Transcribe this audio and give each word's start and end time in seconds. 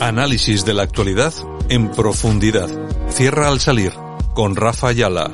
Análisis 0.00 0.64
de 0.64 0.74
la 0.74 0.82
actualidad 0.82 1.32
en 1.68 1.90
profundidad. 1.90 2.68
Cierra 3.08 3.48
al 3.48 3.60
salir 3.60 3.92
con 4.34 4.56
Rafa 4.56 4.88
Ayala. 4.88 5.30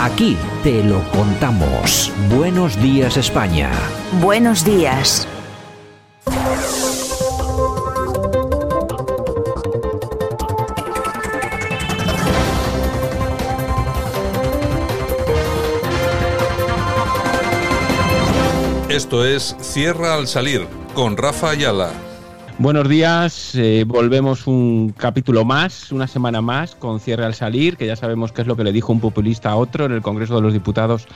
Aquí 0.00 0.36
te 0.64 0.82
lo 0.82 1.02
contamos. 1.10 2.12
Buenos 2.28 2.80
días 2.82 3.16
España. 3.16 3.70
Buenos 4.20 4.64
días. 4.64 5.28
Es 19.12 19.54
Cierra 19.60 20.14
al 20.14 20.26
salir 20.26 20.66
con 20.94 21.18
Rafa 21.18 21.50
Ayala. 21.50 21.92
Buenos 22.56 22.88
días, 22.88 23.54
eh, 23.54 23.84
volvemos 23.86 24.46
un 24.46 24.94
capítulo 24.96 25.44
más, 25.44 25.92
una 25.92 26.06
semana 26.06 26.40
más 26.40 26.74
con 26.74 26.98
Cierre 26.98 27.26
al 27.26 27.34
salir, 27.34 27.76
que 27.76 27.86
ya 27.86 27.94
sabemos 27.94 28.32
qué 28.32 28.40
es 28.40 28.46
lo 28.46 28.56
que 28.56 28.64
le 28.64 28.72
dijo 28.72 28.90
un 28.90 29.00
populista 29.00 29.50
a 29.50 29.56
otro 29.56 29.84
en 29.84 29.92
el 29.92 30.00
Congreso 30.00 30.36
de 30.36 30.40
los 30.40 30.54
Diputados 30.54 31.06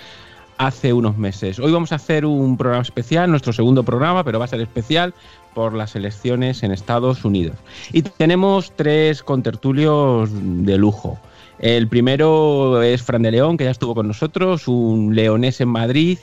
hace 0.58 0.92
unos 0.92 1.16
meses. 1.16 1.58
Hoy 1.58 1.72
vamos 1.72 1.90
a 1.90 1.94
hacer 1.94 2.26
un 2.26 2.58
programa 2.58 2.82
especial, 2.82 3.30
nuestro 3.30 3.54
segundo 3.54 3.82
programa, 3.82 4.24
pero 4.24 4.38
va 4.38 4.44
a 4.44 4.48
ser 4.48 4.60
especial 4.60 5.14
por 5.54 5.72
las 5.72 5.96
elecciones 5.96 6.62
en 6.62 6.72
Estados 6.72 7.24
Unidos. 7.24 7.56
Y 7.92 8.02
tenemos 8.02 8.72
tres 8.76 9.22
contertulios 9.22 10.28
de 10.32 10.76
lujo. 10.76 11.18
El 11.58 11.88
primero 11.88 12.82
es 12.82 13.02
Fran 13.02 13.22
de 13.22 13.30
León, 13.30 13.56
que 13.56 13.64
ya 13.64 13.70
estuvo 13.70 13.94
con 13.94 14.06
nosotros, 14.06 14.68
un 14.68 15.14
leonés 15.14 15.62
en 15.62 15.68
Madrid 15.70 16.18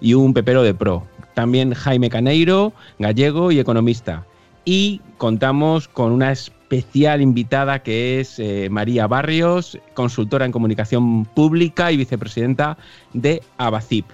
y 0.00 0.14
un 0.14 0.32
pepero 0.32 0.62
de 0.62 0.72
pro. 0.72 1.04
También 1.38 1.72
Jaime 1.72 2.10
Caneiro, 2.10 2.72
gallego 2.98 3.52
y 3.52 3.60
economista. 3.60 4.26
Y 4.64 5.00
contamos 5.18 5.86
con 5.86 6.10
una 6.10 6.32
especial 6.32 7.22
invitada 7.22 7.84
que 7.84 8.18
es 8.18 8.40
eh, 8.40 8.66
María 8.72 9.06
Barrios, 9.06 9.78
consultora 9.94 10.46
en 10.46 10.50
comunicación 10.50 11.26
pública 11.26 11.92
y 11.92 11.96
vicepresidenta 11.96 12.76
de 13.12 13.40
Abacip. 13.56 14.06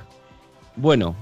Bueno, 0.77 1.17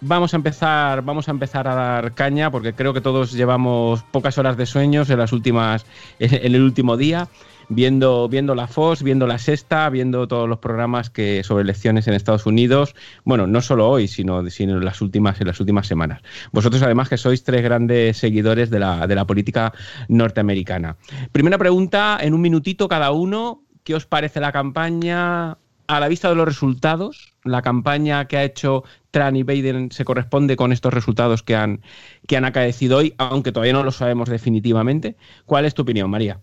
vamos 0.00 0.34
a 0.34 0.38
empezar, 0.38 1.02
vamos 1.02 1.28
a 1.28 1.30
empezar 1.30 1.68
a 1.68 1.76
dar 1.76 2.14
caña 2.14 2.50
porque 2.50 2.72
creo 2.72 2.92
que 2.92 3.00
todos 3.00 3.30
llevamos 3.30 4.02
pocas 4.10 4.36
horas 4.38 4.56
de 4.56 4.66
sueños 4.66 5.08
en 5.08 5.20
las 5.20 5.32
últimas, 5.32 5.86
en 6.18 6.52
el 6.52 6.62
último 6.62 6.96
día 6.96 7.28
viendo, 7.68 8.28
viendo 8.28 8.54
la 8.54 8.66
FOS, 8.66 9.02
viendo 9.02 9.26
la 9.26 9.38
Sexta, 9.38 9.88
viendo 9.90 10.28
todos 10.28 10.48
los 10.48 10.58
programas 10.58 11.10
que 11.10 11.42
sobre 11.44 11.62
elecciones 11.62 12.06
en 12.06 12.14
Estados 12.14 12.46
Unidos, 12.46 12.94
bueno, 13.24 13.46
no 13.46 13.60
solo 13.60 13.88
hoy, 13.88 14.08
sino, 14.08 14.48
sino 14.50 14.78
en, 14.78 14.84
las 14.84 15.00
últimas, 15.00 15.40
en 15.40 15.46
las 15.46 15.60
últimas 15.60 15.86
semanas. 15.86 16.22
Vosotros 16.52 16.82
además 16.82 17.08
que 17.08 17.16
sois 17.16 17.44
tres 17.44 17.62
grandes 17.62 18.16
seguidores 18.16 18.70
de 18.70 18.78
la, 18.78 19.06
de 19.06 19.14
la 19.14 19.26
política 19.26 19.72
norteamericana. 20.08 20.96
Primera 21.32 21.58
pregunta, 21.58 22.18
en 22.20 22.34
un 22.34 22.40
minutito 22.40 22.88
cada 22.88 23.10
uno, 23.10 23.62
¿qué 23.82 23.94
os 23.94 24.06
parece 24.06 24.40
la 24.40 24.52
campaña? 24.52 25.58
A 25.86 26.00
la 26.00 26.08
vista 26.08 26.30
de 26.30 26.34
los 26.34 26.46
resultados, 26.46 27.34
la 27.44 27.60
campaña 27.60 28.24
que 28.26 28.38
ha 28.38 28.44
hecho 28.44 28.84
Trump 29.10 29.36
y 29.36 29.42
Biden 29.42 29.90
se 29.92 30.06
corresponde 30.06 30.56
con 30.56 30.72
estos 30.72 30.94
resultados 30.94 31.42
que 31.42 31.54
han, 31.54 31.82
que 32.26 32.38
han 32.38 32.46
acaecido 32.46 32.96
hoy, 32.96 33.14
aunque 33.18 33.52
todavía 33.52 33.74
no 33.74 33.84
lo 33.84 33.92
sabemos 33.92 34.30
definitivamente. 34.30 35.16
¿Cuál 35.44 35.66
es 35.66 35.74
tu 35.74 35.82
opinión, 35.82 36.08
María? 36.08 36.40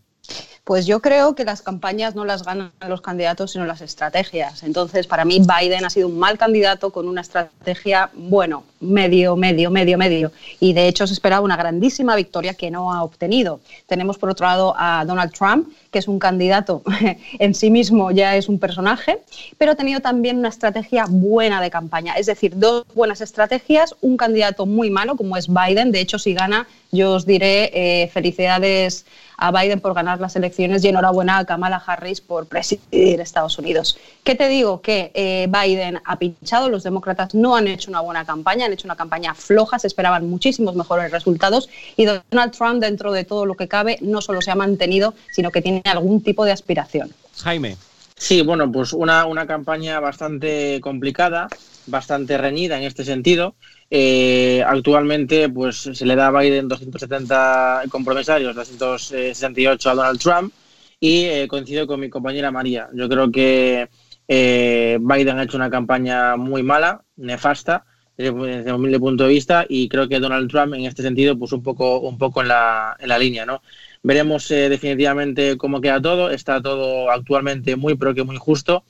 Pues 0.63 0.85
yo 0.85 0.99
creo 0.99 1.33
que 1.33 1.43
las 1.43 1.63
campañas 1.63 2.13
no 2.13 2.23
las 2.23 2.43
ganan 2.43 2.71
los 2.87 3.01
candidatos, 3.01 3.51
sino 3.51 3.65
las 3.65 3.81
estrategias. 3.81 4.61
Entonces, 4.61 5.07
para 5.07 5.25
mí, 5.25 5.39
Biden 5.39 5.85
ha 5.85 5.89
sido 5.89 6.07
un 6.07 6.19
mal 6.19 6.37
candidato 6.37 6.91
con 6.91 7.07
una 7.07 7.21
estrategia, 7.21 8.11
bueno, 8.13 8.63
medio, 8.81 9.35
medio, 9.35 9.71
medio, 9.71 9.97
medio. 9.97 10.31
Y 10.59 10.73
de 10.73 10.87
hecho 10.87 11.07
se 11.07 11.13
esperaba 11.13 11.43
una 11.43 11.55
grandísima 11.55 12.15
victoria 12.15 12.53
que 12.53 12.69
no 12.69 12.93
ha 12.93 13.03
obtenido. 13.03 13.59
Tenemos 13.87 14.17
por 14.17 14.29
otro 14.29 14.45
lado 14.45 14.75
a 14.77 15.05
Donald 15.05 15.31
Trump, 15.31 15.69
que 15.91 15.99
es 15.99 16.07
un 16.07 16.19
candidato 16.19 16.83
en 17.39 17.55
sí 17.55 17.69
mismo, 17.69 18.11
ya 18.11 18.35
es 18.35 18.49
un 18.49 18.59
personaje, 18.59 19.19
pero 19.57 19.71
ha 19.71 19.75
tenido 19.75 19.99
también 19.99 20.37
una 20.37 20.49
estrategia 20.49 21.05
buena 21.07 21.61
de 21.61 21.69
campaña. 21.69 22.13
Es 22.13 22.25
decir, 22.25 22.53
dos 22.57 22.85
buenas 22.93 23.21
estrategias, 23.21 23.95
un 24.01 24.17
candidato 24.17 24.65
muy 24.65 24.89
malo 24.89 25.15
como 25.15 25.37
es 25.37 25.47
Biden. 25.47 25.91
De 25.91 26.01
hecho, 26.01 26.19
si 26.19 26.33
gana, 26.33 26.67
yo 26.91 27.13
os 27.13 27.25
diré 27.25 27.71
eh, 27.73 28.07
felicidades 28.09 29.05
a 29.41 29.51
Biden 29.51 29.81
por 29.81 29.95
ganar 29.95 30.21
las 30.21 30.35
elecciones 30.35 30.83
y 30.83 30.87
enhorabuena 30.87 31.39
a 31.39 31.45
Kamala 31.45 31.83
Harris 31.83 32.21
por 32.21 32.45
presidir 32.45 33.19
Estados 33.19 33.57
Unidos. 33.57 33.97
¿Qué 34.23 34.35
te 34.35 34.47
digo? 34.47 34.81
Que 34.81 35.11
eh, 35.15 35.49
Biden 35.49 35.99
ha 36.05 36.19
pinchado, 36.19 36.69
los 36.69 36.83
demócratas 36.83 37.33
no 37.33 37.55
han 37.55 37.67
hecho 37.67 37.89
una 37.89 38.01
buena 38.01 38.23
campaña, 38.23 38.67
han 38.67 38.73
hecho 38.73 38.87
una 38.87 38.95
campaña 38.95 39.33
floja, 39.33 39.79
se 39.79 39.87
esperaban 39.87 40.29
muchísimos 40.29 40.75
mejores 40.75 41.11
resultados 41.11 41.69
y 41.97 42.05
Donald 42.05 42.51
Trump, 42.55 42.81
dentro 42.81 43.11
de 43.11 43.23
todo 43.23 43.47
lo 43.47 43.55
que 43.55 43.67
cabe, 43.67 43.97
no 44.01 44.21
solo 44.21 44.41
se 44.41 44.51
ha 44.51 44.55
mantenido, 44.55 45.15
sino 45.31 45.49
que 45.49 45.63
tiene 45.63 45.81
algún 45.85 46.21
tipo 46.21 46.45
de 46.45 46.51
aspiración. 46.51 47.11
Jaime. 47.37 47.77
Sí, 48.21 48.43
bueno, 48.43 48.71
pues 48.71 48.93
una, 48.93 49.25
una 49.25 49.47
campaña 49.47 49.99
bastante 49.99 50.79
complicada, 50.79 51.47
bastante 51.87 52.37
reñida 52.37 52.77
en 52.77 52.83
este 52.83 53.03
sentido. 53.03 53.55
Eh, 53.89 54.63
actualmente, 54.65 55.49
pues 55.49 55.89
se 55.91 56.05
le 56.05 56.15
da 56.15 56.27
a 56.27 56.39
Biden 56.39 56.67
270 56.67 57.81
compromisarios, 57.89 58.55
268 58.55 59.89
a 59.89 59.95
Donald 59.95 60.19
Trump 60.19 60.53
y 60.99 61.23
eh, 61.23 61.47
coincido 61.47 61.87
con 61.87 61.99
mi 61.99 62.11
compañera 62.11 62.51
María. 62.51 62.89
Yo 62.93 63.09
creo 63.09 63.31
que 63.31 63.89
eh, 64.27 64.99
Biden 65.01 65.39
ha 65.39 65.43
hecho 65.43 65.57
una 65.57 65.71
campaña 65.71 66.35
muy 66.37 66.61
mala, 66.61 67.03
nefasta 67.15 67.85
desde, 68.15 68.77
mi 68.77 68.99
punto 68.99 69.23
de 69.23 69.29
vista 69.29 69.65
y 69.67 69.89
creo 69.89 70.07
que 70.07 70.19
Donald 70.19 70.47
Trump 70.47 70.75
en 70.75 70.85
este 70.85 71.01
sentido 71.01 71.39
pues 71.39 71.53
un 71.53 71.63
poco 71.63 71.99
un 72.01 72.19
poco 72.19 72.43
en 72.43 72.49
la, 72.49 72.95
en 72.99 73.09
la 73.09 73.17
línea, 73.17 73.47
¿no? 73.47 73.63
Veremos 74.03 74.47
definitivamente 74.47 75.57
cómo 75.57 75.81
queda 75.81 76.01
todo. 76.01 76.31
Está 76.31 76.61
todo 76.61 77.11
actualmente 77.11 77.75
muy 77.75 77.95
pero 77.95 78.13
que 78.13 78.23
muy 78.23 78.37
justo 78.37 78.83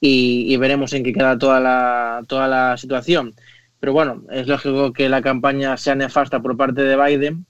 y, 0.00 0.52
y 0.52 0.56
veremos 0.56 0.92
en 0.92 1.04
qué 1.04 1.12
queda 1.12 1.38
toda 1.38 1.60
la 1.60 2.22
toda 2.28 2.48
la 2.48 2.76
situación. 2.76 3.34
Pero 3.80 3.92
bueno, 3.92 4.22
es 4.30 4.46
lógico 4.46 4.92
que 4.92 5.08
la 5.08 5.22
campaña 5.22 5.76
sea 5.76 5.96
nefasta 5.96 6.40
por 6.40 6.56
parte 6.56 6.82
de 6.82 6.96
Biden. 6.96 7.46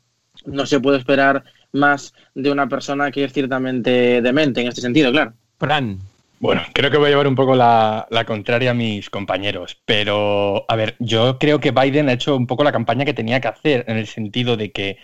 No 0.47 0.65
se 0.65 0.81
puede 0.81 0.97
esperar 0.97 1.45
más 1.73 2.15
de 2.35 2.51
una 2.51 2.69
persona 2.69 3.11
que 3.11 3.25
es 3.25 3.33
ciertamente 3.33 4.23
demente 4.23 4.63
en 4.63 4.69
este 4.69 4.81
sentido, 4.81 5.13
claro. 5.13 5.35
Fran. 5.59 5.99
Bueno, 6.41 6.63
creo 6.73 6.91
que 6.91 6.97
voy 6.97 7.07
a 7.07 7.11
llevar 7.11 7.29
un 7.29 7.37
poco 7.37 7.55
la, 7.55 8.09
la, 8.11 8.25
contraria 8.25 8.73
a 8.73 8.75
mis 8.75 9.11
compañeros, 9.11 9.81
pero 9.85 10.65
a 10.69 10.75
ver, 10.75 10.97
yo 10.99 11.39
creo 11.39 11.61
que 11.61 11.71
Biden 11.71 12.09
ha 12.09 12.15
hecho 12.15 12.35
un 12.35 12.49
poco 12.49 12.65
la 12.65 12.73
campaña 12.73 13.05
que 13.05 13.15
tenía 13.15 13.41
que 13.41 13.47
hacer, 13.47 13.85
en 13.87 13.97
el 13.97 14.09
sentido 14.09 14.57
de 14.57 14.73
que 14.73 14.97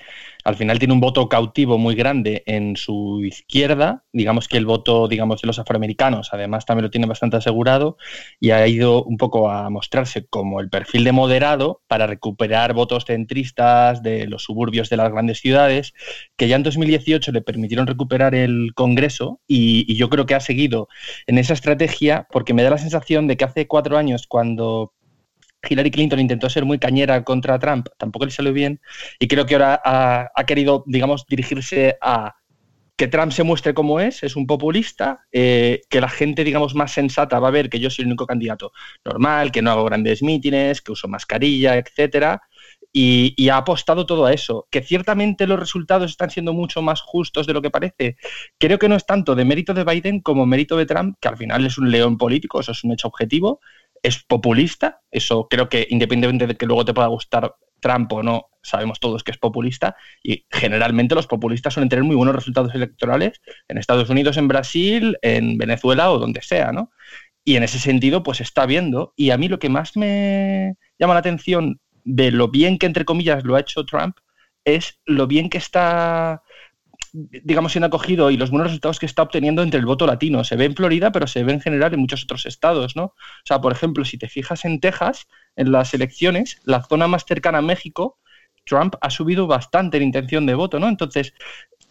al 0.48 0.56
final 0.56 0.78
tiene 0.78 0.94
un 0.94 1.00
voto 1.00 1.28
cautivo 1.28 1.76
muy 1.76 1.94
grande 1.94 2.42
en 2.46 2.74
su 2.74 3.22
izquierda, 3.22 4.04
digamos 4.14 4.48
que 4.48 4.56
el 4.56 4.64
voto, 4.64 5.06
digamos, 5.06 5.42
de 5.42 5.46
los 5.46 5.58
afroamericanos, 5.58 6.30
además 6.32 6.64
también 6.64 6.84
lo 6.84 6.90
tiene 6.90 7.06
bastante 7.06 7.36
asegurado 7.36 7.98
y 8.40 8.52
ha 8.52 8.66
ido 8.66 9.04
un 9.04 9.18
poco 9.18 9.50
a 9.50 9.68
mostrarse 9.68 10.24
como 10.24 10.60
el 10.60 10.70
perfil 10.70 11.04
de 11.04 11.12
moderado 11.12 11.82
para 11.86 12.06
recuperar 12.06 12.72
votos 12.72 13.04
centristas 13.04 14.02
de 14.02 14.26
los 14.26 14.42
suburbios 14.42 14.88
de 14.88 14.96
las 14.96 15.12
grandes 15.12 15.38
ciudades, 15.38 15.92
que 16.38 16.48
ya 16.48 16.56
en 16.56 16.62
2018 16.62 17.30
le 17.30 17.42
permitieron 17.42 17.86
recuperar 17.86 18.34
el 18.34 18.72
Congreso 18.74 19.42
y, 19.46 19.84
y 19.86 19.96
yo 19.96 20.08
creo 20.08 20.24
que 20.24 20.34
ha 20.34 20.40
seguido 20.40 20.88
en 21.26 21.36
esa 21.36 21.52
estrategia 21.52 22.26
porque 22.30 22.54
me 22.54 22.62
da 22.62 22.70
la 22.70 22.78
sensación 22.78 23.26
de 23.26 23.36
que 23.36 23.44
hace 23.44 23.66
cuatro 23.66 23.98
años 23.98 24.26
cuando 24.26 24.94
Hillary 25.68 25.90
Clinton 25.90 26.20
intentó 26.20 26.48
ser 26.48 26.64
muy 26.64 26.78
cañera 26.78 27.22
contra 27.24 27.58
Trump, 27.58 27.88
tampoco 27.98 28.24
le 28.24 28.30
salió 28.30 28.52
bien, 28.52 28.80
y 29.18 29.28
creo 29.28 29.46
que 29.46 29.54
ahora 29.54 29.80
ha, 29.84 30.44
querido, 30.44 30.84
digamos, 30.86 31.26
dirigirse 31.26 31.96
a 32.00 32.36
que 32.96 33.06
Trump 33.06 33.30
se 33.30 33.44
muestre 33.44 33.74
como 33.74 34.00
es, 34.00 34.24
es 34.24 34.34
un 34.34 34.46
populista, 34.46 35.20
eh, 35.30 35.82
que 35.88 36.00
la 36.00 36.08
gente, 36.08 36.42
digamos, 36.42 36.74
más 36.74 36.92
sensata 36.92 37.38
va 37.38 37.48
a 37.48 37.52
ver 37.52 37.70
que 37.70 37.78
yo 37.78 37.90
soy 37.90 38.02
el 38.02 38.08
único 38.08 38.26
candidato 38.26 38.72
normal, 39.04 39.52
que 39.52 39.62
no 39.62 39.70
hago 39.70 39.84
grandes 39.84 40.20
mítines, 40.20 40.80
que 40.80 40.90
uso 40.90 41.06
mascarilla, 41.06 41.76
etcétera, 41.76 42.42
y, 42.92 43.34
y, 43.36 43.50
ha 43.50 43.58
apostado 43.58 44.04
todo 44.04 44.26
a 44.26 44.32
eso. 44.32 44.66
Que 44.70 44.82
ciertamente 44.82 45.46
los 45.46 45.60
resultados 45.60 46.10
están 46.10 46.30
siendo 46.30 46.52
mucho 46.52 46.82
más 46.82 47.00
justos 47.00 47.46
de 47.46 47.52
lo 47.52 47.62
que 47.62 47.70
parece. 47.70 48.16
Creo 48.58 48.78
que 48.78 48.88
no 48.88 48.96
es 48.96 49.06
tanto 49.06 49.36
de 49.36 49.44
mérito 49.44 49.74
de 49.74 49.84
Biden 49.84 50.20
como 50.20 50.46
mérito 50.46 50.76
de 50.76 50.86
Trump, 50.86 51.16
que 51.20 51.28
al 51.28 51.36
final 51.36 51.66
es 51.66 51.78
un 51.78 51.90
león 51.92 52.16
político, 52.18 52.58
eso 52.58 52.72
es 52.72 52.82
un 52.82 52.92
hecho 52.92 53.06
objetivo, 53.08 53.60
es 54.02 54.22
populista, 54.24 55.00
eso 55.10 55.48
creo 55.48 55.68
que 55.68 55.86
independientemente 55.90 56.46
de 56.46 56.56
que 56.56 56.66
luego 56.66 56.84
te 56.84 56.94
pueda 56.94 57.08
gustar 57.08 57.54
Trump 57.80 58.12
o 58.12 58.22
no, 58.22 58.46
sabemos 58.62 59.00
todos 59.00 59.22
que 59.22 59.30
es 59.30 59.38
populista 59.38 59.96
y 60.22 60.46
generalmente 60.50 61.14
los 61.14 61.26
populistas 61.26 61.74
suelen 61.74 61.88
tener 61.88 62.04
muy 62.04 62.16
buenos 62.16 62.34
resultados 62.34 62.74
electorales 62.74 63.40
en 63.68 63.78
Estados 63.78 64.10
Unidos, 64.10 64.36
en 64.36 64.48
Brasil, 64.48 65.16
en 65.22 65.58
Venezuela 65.58 66.10
o 66.10 66.18
donde 66.18 66.42
sea, 66.42 66.72
¿no? 66.72 66.90
Y 67.44 67.56
en 67.56 67.62
ese 67.62 67.78
sentido, 67.78 68.22
pues 68.22 68.40
está 68.42 68.66
viendo. 68.66 69.14
Y 69.16 69.30
a 69.30 69.38
mí 69.38 69.48
lo 69.48 69.58
que 69.58 69.70
más 69.70 69.96
me 69.96 70.74
llama 70.98 71.14
la 71.14 71.20
atención 71.20 71.80
de 72.04 72.30
lo 72.30 72.48
bien 72.48 72.78
que, 72.78 72.86
entre 72.86 73.06
comillas, 73.06 73.42
lo 73.44 73.56
ha 73.56 73.60
hecho 73.60 73.86
Trump 73.86 74.18
es 74.64 75.00
lo 75.06 75.26
bien 75.26 75.48
que 75.48 75.58
está 75.58 76.42
digamos, 77.12 77.72
siendo 77.72 77.86
acogido 77.86 78.30
y 78.30 78.36
los 78.36 78.50
buenos 78.50 78.68
resultados 78.68 78.98
que 78.98 79.06
está 79.06 79.22
obteniendo 79.22 79.62
entre 79.62 79.80
el 79.80 79.86
voto 79.86 80.06
latino. 80.06 80.44
Se 80.44 80.56
ve 80.56 80.64
en 80.66 80.74
Florida, 80.74 81.12
pero 81.12 81.26
se 81.26 81.44
ve 81.44 81.52
en 81.52 81.60
general 81.60 81.94
en 81.94 82.00
muchos 82.00 82.24
otros 82.24 82.46
estados, 82.46 82.96
¿no? 82.96 83.04
O 83.04 83.14
sea, 83.44 83.60
por 83.60 83.72
ejemplo, 83.72 84.04
si 84.04 84.18
te 84.18 84.28
fijas 84.28 84.64
en 84.64 84.80
Texas, 84.80 85.26
en 85.56 85.72
las 85.72 85.94
elecciones, 85.94 86.60
la 86.64 86.82
zona 86.82 87.08
más 87.08 87.24
cercana 87.24 87.58
a 87.58 87.62
México, 87.62 88.18
Trump 88.64 88.96
ha 89.00 89.10
subido 89.10 89.46
bastante 89.46 89.96
en 89.96 90.04
intención 90.04 90.46
de 90.46 90.54
voto, 90.54 90.78
¿no? 90.78 90.88
Entonces, 90.88 91.32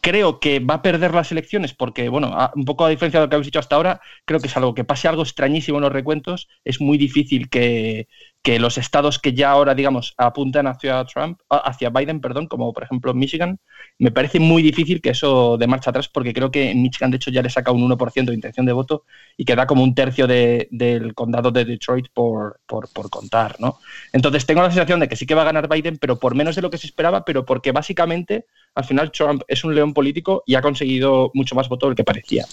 creo 0.01 0.39
que 0.39 0.59
va 0.59 0.75
a 0.75 0.81
perder 0.81 1.13
las 1.13 1.31
elecciones 1.31 1.73
porque, 1.73 2.09
bueno, 2.09 2.35
un 2.55 2.65
poco 2.65 2.85
a 2.85 2.89
diferencia 2.89 3.19
de 3.19 3.25
lo 3.25 3.29
que 3.29 3.35
habéis 3.35 3.47
dicho 3.47 3.59
hasta 3.59 3.75
ahora, 3.75 4.01
creo 4.25 4.39
que 4.39 4.47
es 4.47 4.55
algo 4.55 4.73
que 4.73 4.85
pase 4.85 5.07
algo 5.07 5.23
extrañísimo 5.23 5.79
en 5.79 5.83
los 5.83 5.91
recuentos, 5.91 6.47
es 6.63 6.79
muy 6.79 6.97
difícil 6.97 7.49
que, 7.49 8.07
que 8.41 8.59
los 8.59 8.77
estados 8.77 9.19
que 9.19 9.33
ya 9.33 9.51
ahora, 9.51 9.75
digamos, 9.75 10.13
apuntan 10.17 10.67
hacia 10.67 11.03
Trump, 11.05 11.41
hacia 11.49 11.89
Biden, 11.89 12.21
perdón, 12.21 12.47
como 12.47 12.71
por 12.73 12.83
ejemplo 12.83 13.13
Michigan, 13.13 13.59
me 13.99 14.11
parece 14.11 14.39
muy 14.39 14.61
difícil 14.61 15.01
que 15.01 15.09
eso 15.09 15.57
de 15.57 15.67
marcha 15.67 15.89
atrás, 15.89 16.07
porque 16.07 16.33
creo 16.33 16.51
que 16.51 16.69
en 16.71 16.81
Michigan, 16.81 17.09
de 17.09 17.17
hecho, 17.17 17.31
ya 17.31 17.41
le 17.41 17.49
saca 17.49 17.71
un 17.71 17.87
1% 17.89 18.25
de 18.25 18.33
intención 18.33 18.65
de 18.65 18.73
voto 18.73 19.03
y 19.35 19.45
queda 19.45 19.65
como 19.65 19.83
un 19.83 19.95
tercio 19.95 20.27
del 20.27 21.13
condado 21.15 21.51
de 21.51 21.65
Detroit 21.65 22.07
por, 22.13 22.59
por, 22.67 22.89
por, 22.89 23.09
contar, 23.09 23.55
¿no? 23.59 23.79
Entonces 24.13 24.45
tengo 24.45 24.61
la 24.61 24.69
sensación 24.69 24.99
de 24.99 25.07
que 25.07 25.15
sí 25.15 25.25
que 25.25 25.35
va 25.35 25.41
a 25.41 25.45
ganar 25.45 25.67
Biden, 25.67 25.97
pero 25.97 26.19
por 26.19 26.35
menos 26.35 26.55
de 26.55 26.61
lo 26.61 26.69
que 26.69 26.77
se 26.77 26.87
esperaba, 26.87 27.25
pero 27.25 27.45
porque 27.45 27.71
básicamente 27.71 28.45
al 28.75 28.85
final 28.85 29.11
Trump 29.11 29.41
es 29.47 29.63
un 29.63 29.73
león 29.73 29.93
político 29.93 30.43
y 30.45 30.55
ha 30.55 30.61
conseguido 30.61 31.31
mucho 31.33 31.55
más 31.55 31.67
voto 31.67 31.87
del 31.87 31.95
que 31.95 32.03
parecía. 32.03 32.45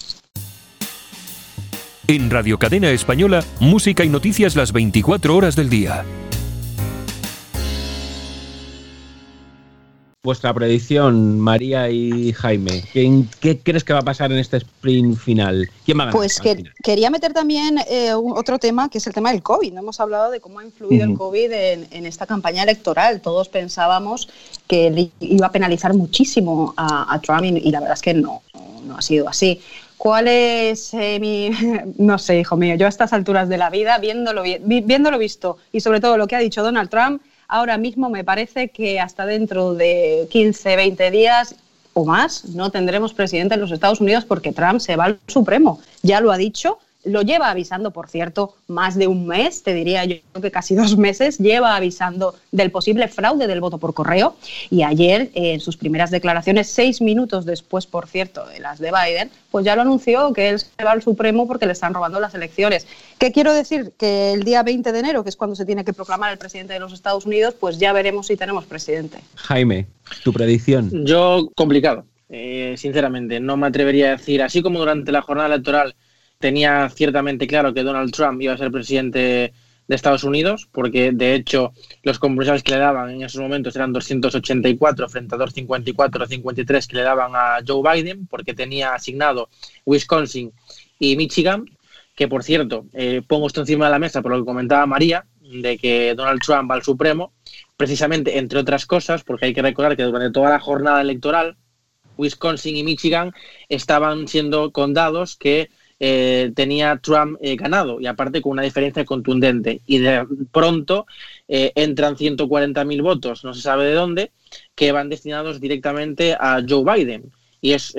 En 2.07 2.29
Radio 2.29 2.59
Cadena 2.59 2.91
Española, 2.91 3.43
música 3.59 4.03
y 4.03 4.09
noticias 4.09 4.55
las 4.55 4.71
24 4.71 5.35
horas 5.35 5.55
del 5.55 5.69
día. 5.69 6.05
Vuestra 10.25 10.51
predicción, 10.55 11.39
María 11.39 11.87
y 11.91 12.33
Jaime. 12.33 12.83
¿Qué, 12.91 13.59
crees 13.61 13.83
que 13.83 13.93
va 13.93 13.99
a 13.99 14.01
pasar 14.01 14.31
en 14.31 14.39
este 14.39 14.57
sprint 14.57 15.19
final? 15.19 15.69
¿Quién 15.85 15.99
va 15.99 16.01
a 16.01 16.05
ganar? 16.07 16.17
Pues 16.17 16.39
que, 16.39 16.63
quería 16.83 17.11
meter 17.11 17.31
también 17.31 17.77
eh, 17.87 18.11
otro 18.15 18.57
tema, 18.57 18.89
que 18.89 18.97
es 18.97 19.05
el 19.05 19.13
tema 19.13 19.31
del 19.31 19.43
COVID. 19.43 19.71
No 19.71 19.81
hemos 19.81 19.99
hablado 19.99 20.31
de 20.31 20.39
cómo 20.39 20.57
ha 20.57 20.65
influido 20.65 21.05
el 21.05 21.15
COVID 21.15 21.51
en, 21.51 22.05
esta 22.07 22.25
campaña 22.25 22.63
electoral. 22.63 23.21
Todos 23.21 23.49
pensábamos 23.49 24.27
que 24.65 25.11
iba 25.19 25.45
a 25.45 25.51
penalizar 25.51 25.93
muchísimo 25.93 26.73
a, 26.75 27.21
Trump 27.21 27.43
y, 27.43 27.69
la 27.69 27.81
verdad 27.81 27.93
es 27.93 28.01
que 28.01 28.15
no, 28.15 28.41
no 28.83 28.97
ha 28.97 29.03
sido 29.03 29.29
así. 29.29 29.61
¿Cuál 29.95 30.27
es 30.27 30.91
eh, 30.95 31.19
mi.? 31.19 31.51
No 31.99 32.17
sé, 32.17 32.39
hijo 32.39 32.57
mío, 32.57 32.73
yo 32.75 32.87
a 32.87 32.89
estas 32.89 33.13
alturas 33.13 33.47
de 33.47 33.59
la 33.59 33.69
vida, 33.69 33.99
viéndolo, 33.99 34.41
viéndolo 34.41 35.19
visto 35.19 35.57
y 35.71 35.81
sobre 35.81 36.01
todo 36.01 36.17
lo 36.17 36.25
que 36.25 36.35
ha 36.35 36.39
dicho 36.39 36.63
Donald 36.63 36.89
Trump, 36.89 37.21
ahora 37.47 37.77
mismo 37.77 38.09
me 38.09 38.23
parece 38.23 38.69
que 38.69 38.99
hasta 38.99 39.25
dentro 39.25 39.73
de 39.73 40.27
15, 40.29 40.75
20 40.75 41.11
días 41.11 41.55
o 41.93 42.05
más 42.05 42.45
no 42.49 42.71
tendremos 42.71 43.13
presidente 43.13 43.55
en 43.55 43.61
los 43.61 43.71
Estados 43.71 44.01
Unidos 44.01 44.25
porque 44.25 44.51
Trump 44.51 44.79
se 44.79 44.95
va 44.95 45.05
al 45.05 45.19
Supremo. 45.27 45.79
Ya 46.01 46.19
lo 46.21 46.31
ha 46.31 46.37
dicho 46.37 46.79
lo 47.05 47.21
lleva 47.21 47.49
avisando, 47.49 47.91
por 47.91 48.09
cierto, 48.09 48.55
más 48.67 48.95
de 48.95 49.07
un 49.07 49.27
mes, 49.27 49.63
te 49.63 49.73
diría 49.73 50.05
yo 50.05 50.17
que 50.41 50.51
casi 50.51 50.75
dos 50.75 50.97
meses, 50.97 51.37
lleva 51.37 51.75
avisando 51.75 52.35
del 52.51 52.71
posible 52.71 53.07
fraude 53.07 53.47
del 53.47 53.61
voto 53.61 53.77
por 53.77 53.93
correo. 53.93 54.35
Y 54.69 54.83
ayer, 54.83 55.29
en 55.33 55.59
sus 55.59 55.77
primeras 55.77 56.11
declaraciones, 56.11 56.67
seis 56.67 57.01
minutos 57.01 57.45
después, 57.45 57.85
por 57.85 58.07
cierto, 58.07 58.45
de 58.47 58.59
las 58.59 58.79
de 58.79 58.91
Biden, 58.91 59.29
pues 59.51 59.65
ya 59.65 59.75
lo 59.75 59.83
anunció 59.83 60.33
que 60.33 60.49
él 60.49 60.59
se 60.59 60.83
va 60.83 60.91
al 60.91 61.01
Supremo 61.01 61.47
porque 61.47 61.65
le 61.65 61.73
están 61.73 61.93
robando 61.93 62.19
las 62.19 62.35
elecciones. 62.35 62.87
¿Qué 63.17 63.31
quiero 63.31 63.53
decir? 63.53 63.93
Que 63.97 64.33
el 64.33 64.43
día 64.43 64.63
20 64.63 64.91
de 64.91 64.99
enero, 64.99 65.23
que 65.23 65.29
es 65.29 65.35
cuando 65.35 65.55
se 65.55 65.65
tiene 65.65 65.85
que 65.85 65.93
proclamar 65.93 66.31
el 66.31 66.37
presidente 66.37 66.73
de 66.73 66.79
los 66.79 66.91
Estados 66.91 67.25
Unidos, 67.25 67.55
pues 67.59 67.77
ya 67.77 67.93
veremos 67.93 68.27
si 68.27 68.35
tenemos 68.35 68.65
presidente. 68.65 69.19
Jaime, 69.35 69.87
tu 70.23 70.33
predicción. 70.33 71.05
Yo, 71.05 71.49
complicado. 71.55 72.05
Eh, 72.27 72.73
sinceramente, 72.77 73.39
no 73.39 73.55
me 73.55 73.67
atrevería 73.67 74.07
a 74.07 74.11
decir, 74.17 74.41
así 74.41 74.63
como 74.63 74.79
durante 74.79 75.11
la 75.11 75.21
jornada 75.21 75.53
electoral 75.53 75.95
tenía 76.45 76.87
ciertamente 76.89 77.47
claro 77.47 77.73
que 77.73 77.81
Donald 77.81 78.11
Trump 78.11 78.39
iba 78.39 78.53
a 78.53 78.57
ser 78.57 78.69
presidente 78.69 79.51
de 79.87 79.95
Estados 79.95 80.23
Unidos, 80.23 80.69
porque 80.71 81.11
de 81.11 81.33
hecho 81.33 81.73
los 82.03 82.19
compromisos 82.19 82.61
que 82.61 82.73
le 82.73 82.77
daban 82.77 83.09
en 83.09 83.23
esos 83.23 83.41
momentos 83.41 83.75
eran 83.75 83.91
284 83.91 85.09
frente 85.09 85.33
a 85.33 85.39
254 85.39 86.23
o 86.23 86.27
53 86.27 86.87
que 86.87 86.97
le 86.97 87.01
daban 87.01 87.31
a 87.33 87.57
Joe 87.67 87.81
Biden, 87.81 88.27
porque 88.27 88.53
tenía 88.53 88.93
asignado 88.93 89.49
Wisconsin 89.87 90.51
y 90.99 91.15
Michigan, 91.15 91.65
que 92.15 92.27
por 92.27 92.43
cierto, 92.43 92.85
eh, 92.93 93.23
pongo 93.27 93.47
esto 93.47 93.61
encima 93.61 93.85
de 93.85 93.91
la 93.91 93.99
mesa 93.99 94.21
por 94.21 94.31
lo 94.31 94.37
que 94.37 94.45
comentaba 94.45 94.85
María, 94.85 95.25
de 95.41 95.79
que 95.79 96.13
Donald 96.13 96.41
Trump 96.45 96.69
va 96.69 96.75
al 96.75 96.83
Supremo, 96.83 97.33
precisamente 97.75 98.37
entre 98.37 98.59
otras 98.59 98.85
cosas, 98.85 99.23
porque 99.23 99.45
hay 99.45 99.53
que 99.55 99.63
recordar 99.63 99.97
que 99.97 100.03
durante 100.03 100.29
toda 100.29 100.51
la 100.51 100.59
jornada 100.59 101.01
electoral, 101.01 101.57
Wisconsin 102.17 102.77
y 102.77 102.83
Michigan 102.83 103.33
estaban 103.67 104.27
siendo 104.27 104.71
condados 104.71 105.35
que 105.35 105.69
eh, 105.99 106.51
tenía 106.55 106.97
Trump 106.97 107.37
eh, 107.41 107.55
ganado 107.55 108.01
y 108.01 108.07
aparte 108.07 108.41
con 108.41 108.53
una 108.53 108.63
diferencia 108.63 109.05
contundente. 109.05 109.81
Y 109.85 109.99
de 109.99 110.25
pronto 110.51 111.05
eh, 111.47 111.71
entran 111.75 112.15
140.000 112.15 113.01
votos, 113.01 113.43
no 113.43 113.53
se 113.53 113.61
sabe 113.61 113.85
de 113.85 113.93
dónde, 113.93 114.31
que 114.75 114.91
van 114.91 115.09
destinados 115.09 115.59
directamente 115.61 116.35
a 116.39 116.61
Joe 116.67 116.83
Biden. 116.83 117.31
Y 117.61 117.73
es 117.73 117.95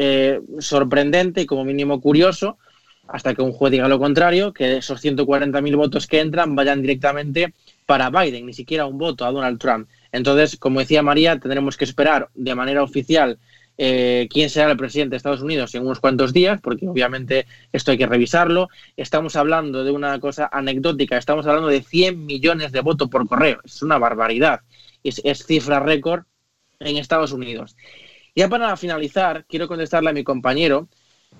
sorprendente 0.60 1.40
y 1.40 1.46
como 1.46 1.64
mínimo 1.64 2.00
curioso, 2.00 2.56
hasta 3.08 3.34
que 3.34 3.42
un 3.42 3.50
juez 3.50 3.72
diga 3.72 3.88
lo 3.88 3.98
contrario, 3.98 4.52
que 4.52 4.76
esos 4.76 5.04
140.000 5.04 5.76
votos 5.76 6.06
que 6.06 6.20
entran 6.20 6.54
vayan 6.54 6.82
directamente 6.82 7.52
para 7.84 8.10
Biden, 8.10 8.46
ni 8.46 8.52
siquiera 8.52 8.86
un 8.86 8.98
voto 8.98 9.24
a 9.24 9.32
Donald 9.32 9.58
Trump. 9.58 9.88
Entonces, 10.12 10.56
como 10.56 10.80
decía 10.80 11.02
María, 11.02 11.38
tendremos 11.38 11.76
que 11.76 11.84
esperar 11.84 12.28
de 12.34 12.54
manera 12.54 12.82
oficial 12.82 13.38
eh, 13.78 14.26
quién 14.30 14.48
será 14.48 14.70
el 14.70 14.76
presidente 14.76 15.12
de 15.12 15.16
Estados 15.18 15.42
Unidos 15.42 15.74
en 15.74 15.82
unos 15.82 16.00
cuantos 16.00 16.32
días, 16.32 16.60
porque 16.60 16.88
obviamente 16.88 17.46
esto 17.72 17.90
hay 17.90 17.98
que 17.98 18.06
revisarlo. 18.06 18.68
Estamos 18.96 19.36
hablando 19.36 19.84
de 19.84 19.90
una 19.90 20.18
cosa 20.20 20.48
anecdótica, 20.50 21.18
estamos 21.18 21.46
hablando 21.46 21.68
de 21.68 21.82
100 21.82 22.24
millones 22.24 22.72
de 22.72 22.80
votos 22.80 23.08
por 23.08 23.28
correo. 23.28 23.60
Es 23.64 23.82
una 23.82 23.98
barbaridad. 23.98 24.60
Es, 25.04 25.46
cifra 25.46 25.80
récord 25.80 26.24
en 26.80 26.96
Estados 26.96 27.32
Unidos. 27.32 27.76
Ya 28.34 28.48
para 28.48 28.76
finalizar, 28.76 29.44
quiero 29.46 29.68
contestarle 29.68 30.10
a 30.10 30.12
mi 30.12 30.24
compañero, 30.24 30.88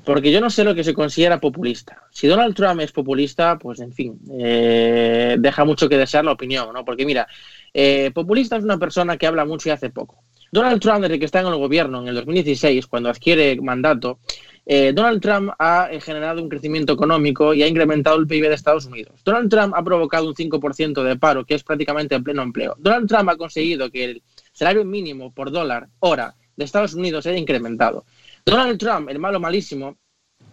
porque 0.04 0.30
yo 0.30 0.40
no 0.40 0.50
sé 0.50 0.62
lo 0.64 0.74
que 0.74 0.84
se 0.84 0.94
considera 0.94 1.40
populista. 1.40 2.02
Si 2.10 2.26
Donald 2.26 2.54
Trump 2.54 2.80
es 2.80 2.92
populista, 2.92 3.58
pues 3.58 3.80
en 3.80 3.92
fin, 3.92 4.18
eh, 4.38 5.36
deja 5.38 5.64
mucho 5.64 5.88
que 5.88 5.96
desear 5.98 6.24
la 6.24 6.32
opinión, 6.32 6.72
¿no? 6.72 6.84
Porque 6.84 7.04
mira, 7.04 7.26
eh, 7.74 8.10
populista 8.14 8.56
es 8.56 8.64
una 8.64 8.78
persona 8.78 9.16
que 9.16 9.26
habla 9.26 9.44
mucho 9.44 9.68
y 9.68 9.72
hace 9.72 9.90
poco. 9.90 10.22
Donald 10.52 10.80
Trump, 10.80 11.02
desde 11.02 11.18
que 11.18 11.24
está 11.24 11.40
en 11.40 11.46
el 11.46 11.56
gobierno 11.56 12.00
en 12.00 12.08
el 12.08 12.14
2016, 12.14 12.86
cuando 12.86 13.08
adquiere 13.08 13.60
mandato, 13.60 14.20
eh, 14.64 14.92
Donald 14.92 15.20
Trump 15.20 15.52
ha 15.58 15.88
eh, 15.92 16.00
generado 16.00 16.42
un 16.42 16.48
crecimiento 16.48 16.92
económico 16.92 17.54
y 17.54 17.62
ha 17.62 17.68
incrementado 17.68 18.16
el 18.16 18.26
PIB 18.26 18.48
de 18.48 18.54
Estados 18.54 18.86
Unidos. 18.86 19.20
Donald 19.24 19.48
Trump 19.48 19.74
ha 19.76 19.84
provocado 19.84 20.26
un 20.26 20.34
5% 20.34 21.04
de 21.04 21.16
paro, 21.16 21.44
que 21.44 21.54
es 21.54 21.62
prácticamente 21.62 22.16
el 22.16 22.22
pleno 22.24 22.42
empleo. 22.42 22.74
Donald 22.78 23.08
Trump 23.08 23.28
ha 23.28 23.36
conseguido 23.36 23.90
que 23.90 24.04
el 24.04 24.22
salario 24.52 24.84
mínimo 24.84 25.32
por 25.32 25.52
dólar 25.52 25.88
hora 26.00 26.34
de 26.56 26.64
Estados 26.64 26.94
Unidos 26.94 27.26
haya 27.26 27.38
incrementado. 27.38 28.04
Donald 28.44 28.78
Trump, 28.78 29.08
el 29.08 29.18
malo 29.20 29.38
malísimo, 29.38 29.98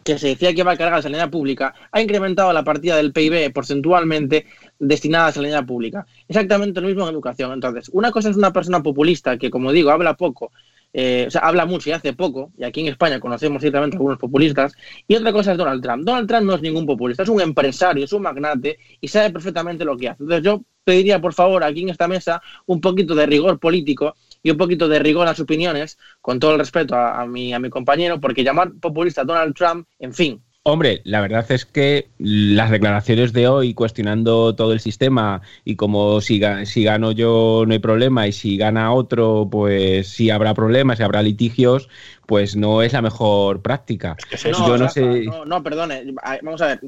que 0.04 0.18
se 0.18 0.30
decía 0.30 0.54
que 0.54 0.62
iba 0.62 0.72
a 0.72 0.78
cargar 0.78 0.98
la 0.98 1.02
sanidad 1.02 1.30
pública, 1.30 1.74
ha 1.92 2.02
incrementado 2.02 2.52
la 2.54 2.64
partida 2.64 2.98
del 2.98 3.14
PIB 3.14 3.52
porcentualmente 3.54 4.46
destinada 4.80 5.26
a 5.26 5.28
la 5.30 5.34
sanidad 5.34 5.66
pública. 5.66 6.06
Exactamente 6.28 6.82
lo 6.82 6.88
mismo 6.88 7.04
en 7.04 7.14
educación. 7.14 7.52
Entonces, 7.54 7.90
una 7.94 8.12
cosa 8.12 8.30
es 8.30 8.36
una 8.36 8.54
persona 8.54 8.84
populista 8.84 9.38
que, 9.38 9.50
como 9.50 9.72
digo, 9.72 9.92
habla 9.92 10.16
poco, 10.16 10.52
eh, 10.96 11.26
o 11.28 11.32
sea, 11.32 11.42
habla 11.42 11.66
mucho 11.66 11.90
y 11.90 11.94
hace 11.94 12.14
poco, 12.14 12.52
y 12.56 12.64
aquí 12.64 12.82
en 12.82 12.88
España 12.88 13.20
conocemos 13.20 13.62
ciertamente 13.62 13.98
algunos 13.98 14.20
populistas, 14.20 14.74
y 15.08 15.16
otra 15.16 15.32
cosa 15.32 15.54
es 15.54 15.58
Donald 15.58 15.82
Trump. 15.82 16.04
Donald 16.06 16.28
Trump 16.28 16.46
no 16.46 16.54
es 16.54 16.62
ningún 16.62 16.86
populista, 16.86 17.24
es 17.24 17.30
un 17.30 17.42
empresario, 17.42 18.06
es 18.06 18.14
un 18.14 18.22
magnate 18.22 18.78
y 19.02 19.08
sabe 19.08 19.32
perfectamente 19.32 19.86
lo 19.86 19.98
que 19.98 20.10
hace. 20.10 20.22
Entonces, 20.24 20.46
yo 20.46 20.62
pediría, 20.84 21.20
por 21.20 21.34
favor, 21.34 21.64
aquí 21.64 21.82
en 21.82 21.90
esta 21.90 22.08
mesa 22.08 22.42
un 22.66 22.80
poquito 22.80 23.16
de 23.16 23.26
rigor 23.26 23.60
político 23.60 24.16
y 24.44 24.52
un 24.52 24.58
poquito 24.58 24.88
de 24.88 25.00
rigor 25.00 25.26
a 25.26 25.32
las 25.32 25.40
opiniones, 25.40 25.98
con 26.22 26.40
todo 26.40 26.52
el 26.52 26.60
respeto 26.60 26.96
a, 26.96 27.26
mi, 27.26 27.54
a 27.54 27.60
mi 27.60 27.70
compañero, 27.70 28.20
porque 28.20 28.44
llamar 28.44 28.74
populista 28.80 29.22
a 29.22 29.26
Donald 29.26 29.56
Trump, 29.56 29.88
en 30.00 30.14
fin, 30.14 30.44
Hombre, 30.66 31.02
la 31.04 31.20
verdad 31.20 31.46
es 31.52 31.66
que 31.66 32.08
las 32.20 32.72
declaraciones 32.72 33.34
de 33.34 33.50
hoy 33.50 33.74
cuestionando 33.74 34.56
todo 34.56 34.72
el 34.72 34.80
sistema 34.80 35.42
y 35.66 35.76
como 35.76 36.22
si, 36.22 36.42
si 36.64 36.86
gano 36.86 37.12
yo 37.12 37.66
no 37.68 37.74
hay 37.74 37.80
problema 37.80 38.28
y 38.28 38.32
si 38.32 38.56
gana 38.56 38.94
otro 38.94 39.50
pues 39.52 40.08
sí 40.08 40.30
habrá 40.30 40.54
problemas 40.54 41.02
y 41.02 41.04
habrá 41.04 41.22
litigios, 41.22 41.90
pues 42.26 42.56
no 42.56 42.82
es 42.82 42.94
la 42.94 43.02
mejor 43.02 43.62
práctica. 43.62 44.16
no, 44.54 44.68
yo 44.70 44.78
no, 44.78 44.88
sé... 44.88 45.26
no, 45.46 45.62
perdone, 45.64 46.14
vamos 46.42 46.62
a 46.62 46.68
ver, 46.68 46.80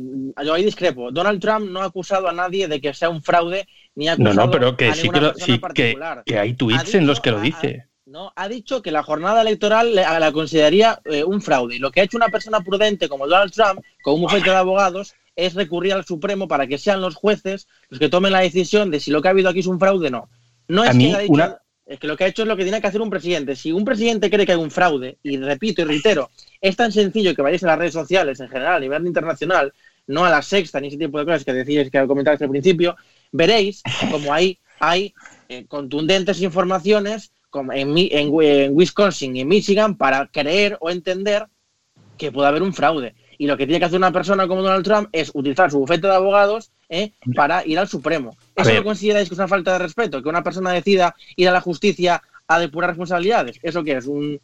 yo 0.45 0.53
ahí 0.53 0.63
discrepo. 0.63 1.11
Donald 1.11 1.41
Trump 1.41 1.69
no 1.69 1.81
ha 1.81 1.85
acusado 1.85 2.29
a 2.29 2.33
nadie 2.33 2.69
de 2.69 2.79
que 2.79 2.93
sea 2.93 3.09
un 3.09 3.21
fraude 3.21 3.67
ni 3.95 4.07
ha 4.07 4.17
No, 4.17 4.33
no, 4.33 4.51
pero 4.51 4.77
que 4.77 4.93
sí, 4.93 5.09
que, 5.73 5.97
que, 6.25 6.39
hay 6.39 6.53
tweets 6.53 6.95
en 6.95 7.07
los 7.07 7.19
que 7.19 7.31
lo 7.31 7.39
dice. 7.39 7.87
¿no? 8.05 8.31
Ha 8.35 8.47
dicho 8.47 8.81
que 8.81 8.91
la 8.91 9.03
jornada 9.03 9.41
electoral 9.41 9.95
la, 9.95 10.31
consideraría 10.31 11.01
eh, 11.05 11.23
un 11.23 11.41
fraude. 11.41 11.75
Y 11.75 11.79
lo 11.79 11.91
que 11.91 12.01
ha 12.01 12.03
hecho 12.03 12.17
una 12.17 12.29
persona 12.29 12.61
prudente 12.61 13.09
como 13.09 13.27
Donald 13.27 13.51
Trump, 13.51 13.81
con 14.03 14.15
un 14.15 14.21
bufete 14.21 14.49
de 14.49 14.55
abogados, 14.55 15.15
es 15.35 15.53
recurrir 15.53 15.93
al 15.93 16.05
Supremo 16.05 16.47
para 16.47 16.67
que 16.67 16.77
sean 16.77 17.01
los 17.01 17.15
jueces 17.15 17.67
los 17.89 17.99
que 17.99 18.09
tomen 18.09 18.31
la 18.31 18.39
decisión 18.39 18.91
de 18.91 18.99
si 18.99 19.11
lo 19.11 19.21
que 19.21 19.27
ha 19.27 19.31
habido 19.31 19.49
aquí 19.49 19.59
es 19.59 19.67
un 19.67 19.79
fraude 19.79 20.07
o 20.07 20.11
no. 20.11 20.29
No 20.67 20.83
es 20.83 20.91
a 20.91 20.93
mí, 20.93 21.13
una, 21.27 21.57
Es 21.85 21.99
que 21.99 22.07
lo 22.07 22.15
que 22.15 22.23
ha 22.23 22.27
hecho 22.27 22.43
es 22.43 22.47
lo 22.47 22.55
que 22.55 22.63
tiene 22.63 22.79
que 22.79 22.87
hacer 22.87 23.01
un 23.01 23.09
presidente. 23.09 23.55
Si 23.55 23.71
un 23.71 23.83
presidente 23.85 24.29
cree 24.29 24.45
que 24.45 24.53
hay 24.53 24.57
un 24.57 24.71
fraude, 24.71 25.17
y 25.23 25.37
repito 25.37 25.81
y 25.81 25.85
reitero, 25.85 26.29
es 26.61 26.75
tan 26.75 26.91
sencillo 26.91 27.35
que 27.35 27.41
vayáis 27.41 27.63
a 27.63 27.67
las 27.67 27.79
redes 27.79 27.93
sociales 27.93 28.39
en 28.39 28.49
general, 28.49 28.75
a 28.75 28.79
nivel 28.79 29.05
internacional, 29.05 29.73
no 30.07 30.25
a 30.25 30.29
la 30.29 30.41
sexta 30.41 30.79
ni 30.79 30.87
ese 30.87 30.97
tipo 30.97 31.19
de 31.19 31.25
cosas 31.25 31.45
que 31.45 31.53
decíais 31.53 31.89
que 31.89 32.07
comentabais 32.07 32.41
al 32.41 32.49
principio, 32.49 32.95
veréis 33.31 33.81
como 34.11 34.33
hay, 34.33 34.59
hay 34.79 35.13
eh, 35.49 35.65
contundentes 35.67 36.41
informaciones 36.41 37.31
como 37.49 37.71
en, 37.73 37.97
en, 37.97 38.33
en 38.41 38.75
Wisconsin 38.75 39.35
y 39.35 39.41
en 39.41 39.47
Michigan 39.47 39.95
para 39.95 40.27
creer 40.27 40.77
o 40.81 40.89
entender 40.89 41.47
que 42.17 42.31
puede 42.31 42.47
haber 42.47 42.63
un 42.63 42.73
fraude. 42.73 43.15
Y 43.37 43.47
lo 43.47 43.57
que 43.57 43.65
tiene 43.65 43.79
que 43.79 43.85
hacer 43.85 43.97
una 43.97 44.11
persona 44.11 44.47
como 44.47 44.61
Donald 44.61 44.85
Trump 44.85 45.09
es 45.11 45.31
utilizar 45.33 45.69
su 45.69 45.79
bufete 45.79 46.07
de 46.07 46.15
abogados 46.15 46.71
¿eh? 46.89 47.11
para 47.35 47.65
ir 47.65 47.77
al 47.77 47.87
Supremo. 47.87 48.37
¿Eso 48.55 48.73
lo 48.73 48.83
consideráis 48.83 49.27
que 49.27 49.33
es 49.33 49.39
una 49.39 49.47
falta 49.47 49.73
de 49.73 49.79
respeto? 49.79 50.21
Que 50.21 50.29
una 50.29 50.43
persona 50.43 50.71
decida 50.71 51.15
ir 51.35 51.49
a 51.49 51.51
la 51.51 51.61
justicia 51.61 52.21
a 52.47 52.59
depurar 52.59 52.91
responsabilidades. 52.91 53.59
¿Eso 53.61 53.83
qué 53.83 53.97
es? 53.97 54.05
Un, 54.05 54.39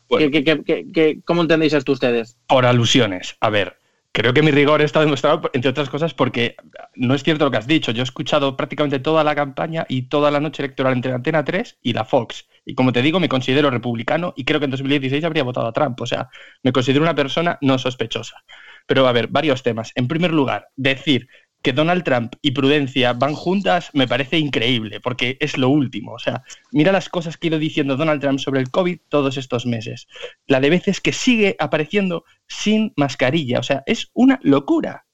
cómo 1.24 1.42
entendéis 1.42 1.74
esto 1.74 1.92
ustedes? 1.92 2.36
Por 2.48 2.66
alusiones. 2.66 3.38
A 3.40 3.50
ver, 3.50 3.78
creo 4.12 4.34
que 4.34 4.42
mi 4.42 4.52
rigor 4.52 4.82
está 4.82 5.00
demostrado, 5.00 5.50
entre 5.54 5.72
otras 5.72 5.90
cosas, 5.90 6.14
porque 6.14 6.56
no 6.96 7.14
es 7.14 7.24
cierto 7.24 7.46
lo 7.46 7.52
que 7.52 7.58
has 7.58 7.68
dicho. 7.68 7.92
Yo 7.92 8.02
he 8.02 8.04
escuchado 8.04 8.58
prácticamente 8.58 9.00
toda 9.00 9.24
la 9.24 9.36
campaña 9.36 9.86
y 9.88 10.04
toda 10.04 10.32
la 10.32 10.40
noche 10.40 10.64
electoral 10.64 10.94
entre 10.94 11.14
Antena 11.14 11.44
3 11.44 11.80
y 11.82 11.94
la 11.94 12.06
Fox. 12.06 12.48
Y 12.66 12.76
como 12.76 12.92
te 12.92 13.02
digo, 13.02 13.20
me 13.20 13.30
considero 13.30 13.70
republicano 13.70 14.34
y 14.36 14.46
creo 14.46 14.60
que 14.60 14.66
en 14.66 14.72
2016 14.72 15.24
habría 15.24 15.44
votado 15.44 15.68
a 15.68 15.74
Trump. 15.74 16.00
O 16.02 16.06
sea, 16.06 16.30
me 16.64 16.72
considero 16.72 17.04
una 17.04 17.16
persona 17.16 17.58
no 17.62 17.78
sospechosa. 17.78 18.44
Pero 18.86 19.08
a 19.08 19.12
ver, 19.12 19.28
varios 19.28 19.64
temas. 19.64 19.92
En 19.96 20.08
primer 20.08 20.32
lugar, 20.32 20.68
decir 20.76 21.28
que 21.62 21.74
Donald 21.74 22.04
Trump 22.04 22.34
y 22.42 22.52
prudencia 22.52 23.14
van 23.14 23.34
juntas 23.34 23.90
me 23.94 24.08
parece 24.08 24.38
increíble, 24.38 25.00
porque 25.00 25.38
es 25.40 25.58
lo 25.58 25.70
último. 25.70 26.14
O 26.14 26.20
sea, 26.20 26.44
mira 26.72 26.92
las 26.92 27.10
cosas 27.10 27.38
que 27.38 27.48
ha 27.48 27.50
ido 27.50 27.60
diciendo 27.60 27.98
Donald 27.98 28.22
Trump 28.22 28.40
sobre 28.40 28.60
el 28.60 28.72
COVID 28.72 29.00
todos 29.10 29.38
estos 29.38 29.66
meses. 29.66 30.08
La 30.48 30.60
de 30.60 30.70
veces 30.70 31.02
que 31.02 31.14
sigue 31.14 31.56
apareciendo 31.60 32.24
sin 32.48 32.94
mascarilla. 32.96 33.60
O 33.60 33.64
sea, 33.64 33.84
es 33.86 34.10
una 34.14 34.40
locura. 34.44 35.06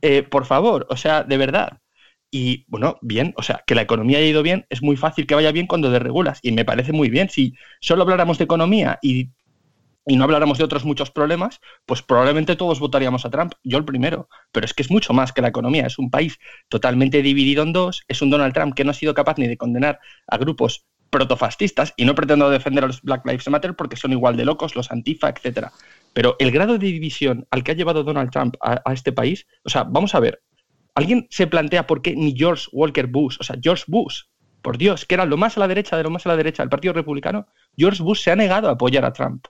Eh, 0.00 0.22
por 0.22 0.46
favor, 0.46 0.86
o 0.90 0.96
sea, 0.96 1.22
de 1.22 1.36
verdad. 1.36 1.78
Y 2.30 2.64
bueno, 2.68 2.96
bien, 3.02 3.34
o 3.36 3.42
sea, 3.42 3.62
que 3.66 3.74
la 3.74 3.82
economía 3.82 4.16
haya 4.16 4.26
ido 4.26 4.42
bien, 4.42 4.64
es 4.70 4.82
muy 4.82 4.96
fácil 4.96 5.26
que 5.26 5.34
vaya 5.34 5.52
bien 5.52 5.66
cuando 5.66 5.90
desregulas. 5.90 6.38
Y 6.42 6.52
me 6.52 6.64
parece 6.64 6.92
muy 6.92 7.10
bien. 7.10 7.28
Si 7.28 7.54
solo 7.80 8.02
habláramos 8.02 8.38
de 8.38 8.44
economía 8.44 8.98
y 9.02 9.28
y 10.06 10.16
no 10.16 10.24
habláramos 10.24 10.58
de 10.58 10.64
otros 10.64 10.84
muchos 10.84 11.10
problemas, 11.10 11.60
pues 11.86 12.02
probablemente 12.02 12.56
todos 12.56 12.80
votaríamos 12.80 13.24
a 13.24 13.30
Trump, 13.30 13.52
yo 13.62 13.78
el 13.78 13.84
primero, 13.84 14.28
pero 14.50 14.66
es 14.66 14.74
que 14.74 14.82
es 14.82 14.90
mucho 14.90 15.12
más 15.12 15.32
que 15.32 15.42
la 15.42 15.48
economía, 15.48 15.86
es 15.86 15.98
un 15.98 16.10
país 16.10 16.38
totalmente 16.68 17.22
dividido 17.22 17.62
en 17.62 17.72
dos, 17.72 18.02
es 18.08 18.22
un 18.22 18.30
Donald 18.30 18.54
Trump 18.54 18.74
que 18.74 18.84
no 18.84 18.90
ha 18.90 18.94
sido 18.94 19.14
capaz 19.14 19.38
ni 19.38 19.46
de 19.46 19.56
condenar 19.56 20.00
a 20.26 20.38
grupos 20.38 20.86
protofascistas, 21.10 21.92
y 21.96 22.06
no 22.06 22.14
pretendo 22.14 22.48
defender 22.48 22.84
a 22.84 22.86
los 22.86 23.02
Black 23.02 23.26
Lives 23.26 23.48
Matter 23.48 23.76
porque 23.76 23.96
son 23.96 24.12
igual 24.12 24.36
de 24.36 24.46
locos, 24.46 24.74
los 24.74 24.90
antifa, 24.90 25.28
etcétera. 25.28 25.70
Pero 26.14 26.36
el 26.38 26.50
grado 26.50 26.78
de 26.78 26.86
división 26.86 27.46
al 27.50 27.62
que 27.62 27.72
ha 27.72 27.74
llevado 27.74 28.02
Donald 28.02 28.30
Trump 28.30 28.56
a, 28.62 28.80
a 28.82 28.92
este 28.94 29.12
país, 29.12 29.46
o 29.62 29.68
sea, 29.68 29.84
vamos 29.84 30.14
a 30.14 30.20
ver, 30.20 30.42
¿alguien 30.94 31.26
se 31.30 31.46
plantea 31.46 31.86
por 31.86 32.00
qué 32.00 32.16
ni 32.16 32.34
George 32.34 32.66
Walker 32.72 33.06
Bush, 33.06 33.36
o 33.40 33.44
sea, 33.44 33.56
George 33.60 33.84
Bush, 33.88 34.22
por 34.62 34.78
Dios, 34.78 35.04
que 35.04 35.14
era 35.14 35.26
lo 35.26 35.36
más 35.36 35.56
a 35.58 35.60
la 35.60 35.68
derecha 35.68 35.98
de 35.98 36.02
lo 36.02 36.10
más 36.10 36.24
a 36.24 36.30
la 36.30 36.36
derecha 36.36 36.62
del 36.62 36.70
Partido 36.70 36.94
Republicano, 36.94 37.46
George 37.76 38.02
Bush 38.02 38.22
se 38.22 38.30
ha 38.30 38.36
negado 38.36 38.68
a 38.68 38.72
apoyar 38.72 39.04
a 39.04 39.12
Trump 39.12 39.46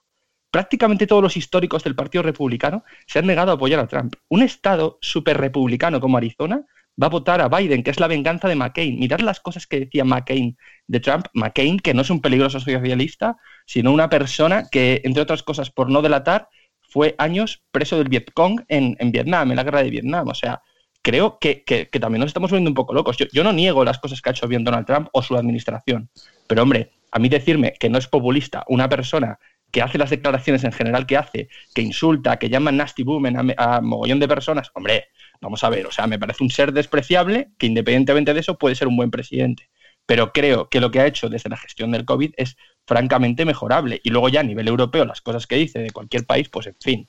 prácticamente 0.53 1.07
todos 1.07 1.23
los 1.23 1.37
históricos 1.37 1.83
del 1.83 1.97
Partido 1.97 2.23
Republicano 2.23 2.85
se 3.07 3.19
han 3.19 3.27
negado 3.27 3.51
a 3.51 3.55
apoyar 3.55 3.81
a 3.81 3.89
Trump. 3.89 4.15
Un 4.29 4.43
estado 4.43 4.99
súper 5.01 5.39
republicano 5.39 5.99
como 5.99 6.19
Arizona 6.19 6.65
va 7.03 7.07
a 7.07 7.11
votar 7.11 7.41
a 7.41 7.49
Biden, 7.49 7.83
que 7.83 7.91
es 7.91 7.99
la 7.99 8.07
venganza 8.07 8.49
de 8.49 8.55
McCain. 8.55 8.99
Mirad 8.99 9.21
las 9.21 9.41
cosas 9.41 9.67
que 9.67 9.81
decía 9.81 10.05
McCain 10.05 10.59
de 10.87 11.01
Trump. 11.01 11.27
McCain, 11.33 11.79
que 11.79 11.95
no 11.95 12.03
es 12.03 12.11
un 12.11 12.21
peligroso 12.21 12.61
socialista, 12.61 13.39
sino 13.65 13.93
una 13.93 14.11
persona 14.11 14.69
que, 14.71 15.01
entre 15.05 15.23
otras 15.23 15.43
cosas, 15.43 15.71
por 15.71 15.89
no 15.89 16.03
delatar, 16.03 16.49
fue 16.83 17.15
años 17.17 17.63
preso 17.71 17.97
del 17.97 18.11
Vietcong 18.11 18.65
en, 18.69 18.97
Vietnam, 19.11 19.51
en 19.51 19.57
la 19.57 19.65
guerra 19.65 19.83
de 19.83 19.89
Vietnam. 19.89 20.29
O 20.29 20.35
sea, 20.35 20.61
creo 21.01 21.39
que, 21.41 21.65
también 21.99 22.21
nos 22.21 22.29
estamos 22.29 22.51
volviendo 22.51 22.71
un 22.71 22.75
poco 22.75 22.93
locos. 22.93 23.17
Yo, 23.17 23.25
yo 23.33 23.43
no 23.43 23.55
niego 23.55 23.87
las 23.87 23.99
cosas 23.99 24.21
que 24.21 24.29
ha 24.29 24.33
hecho 24.33 24.47
bien 24.47 24.65
Donald 24.65 24.85
Trump 24.85 25.09
o 25.15 25.23
su 25.23 25.35
administración, 25.35 26.11
pero 26.47 26.63
hombre, 26.63 26.91
a 27.11 27.19
mí 27.19 27.29
decirme 27.29 27.75
que 27.79 27.89
no 27.89 27.99
es 27.99 28.07
populista 28.07 28.65
una 28.69 28.89
persona 28.89 29.39
que 29.73 29.83
hace 29.83 29.99
las 29.99 30.11
declaraciones 30.11 30.63
en 30.65 30.73
general 30.73 31.07
que 31.07 31.17
hace, 31.17 31.49
que 31.75 31.83
insulta, 31.83 32.39
que 32.39 32.51
llama 32.51 32.71
nasty 32.71 33.03
woman 33.03 33.55
a, 33.57 33.81
mogollón 33.81 34.21
de 34.21 34.29
personas, 34.29 34.71
hombre, 34.75 35.07
vamos 35.41 35.65
a 35.65 35.71
ver, 35.71 35.87
o 35.87 35.91
sea, 35.91 36.07
me 36.07 36.19
parece 36.19 36.45
un 36.45 36.51
ser 36.51 36.73
despreciable 36.73 37.49
que 37.59 37.67
independientemente 37.67 38.35
de 38.35 38.41
eso 38.41 38.59
puede 38.59 38.75
ser 38.75 38.87
un 38.87 38.97
buen 38.97 39.11
presidente. 39.11 39.71
Pero 40.05 40.33
creo 40.33 40.69
que 40.69 40.81
lo 40.81 40.91
que 40.91 41.01
ha 41.01 41.07
hecho 41.07 41.29
desde 41.29 41.49
la 41.49 41.57
gestión 41.57 41.91
del 41.93 42.05
COVID 42.05 42.33
es 42.37 42.57
francamente 42.87 43.45
mejorable. 43.45 44.01
Y 44.05 44.11
luego 44.11 44.29
ya 44.29 44.41
a 44.41 44.45
nivel 44.45 44.69
europeo, 44.69 45.05
las 45.05 45.23
cosas 45.23 45.47
que 45.47 45.57
dice 45.57 45.79
de 45.79 45.91
cualquier 45.91 46.27
país, 46.27 46.49
pues 46.49 46.67
en 46.67 46.77
fin. 46.79 47.07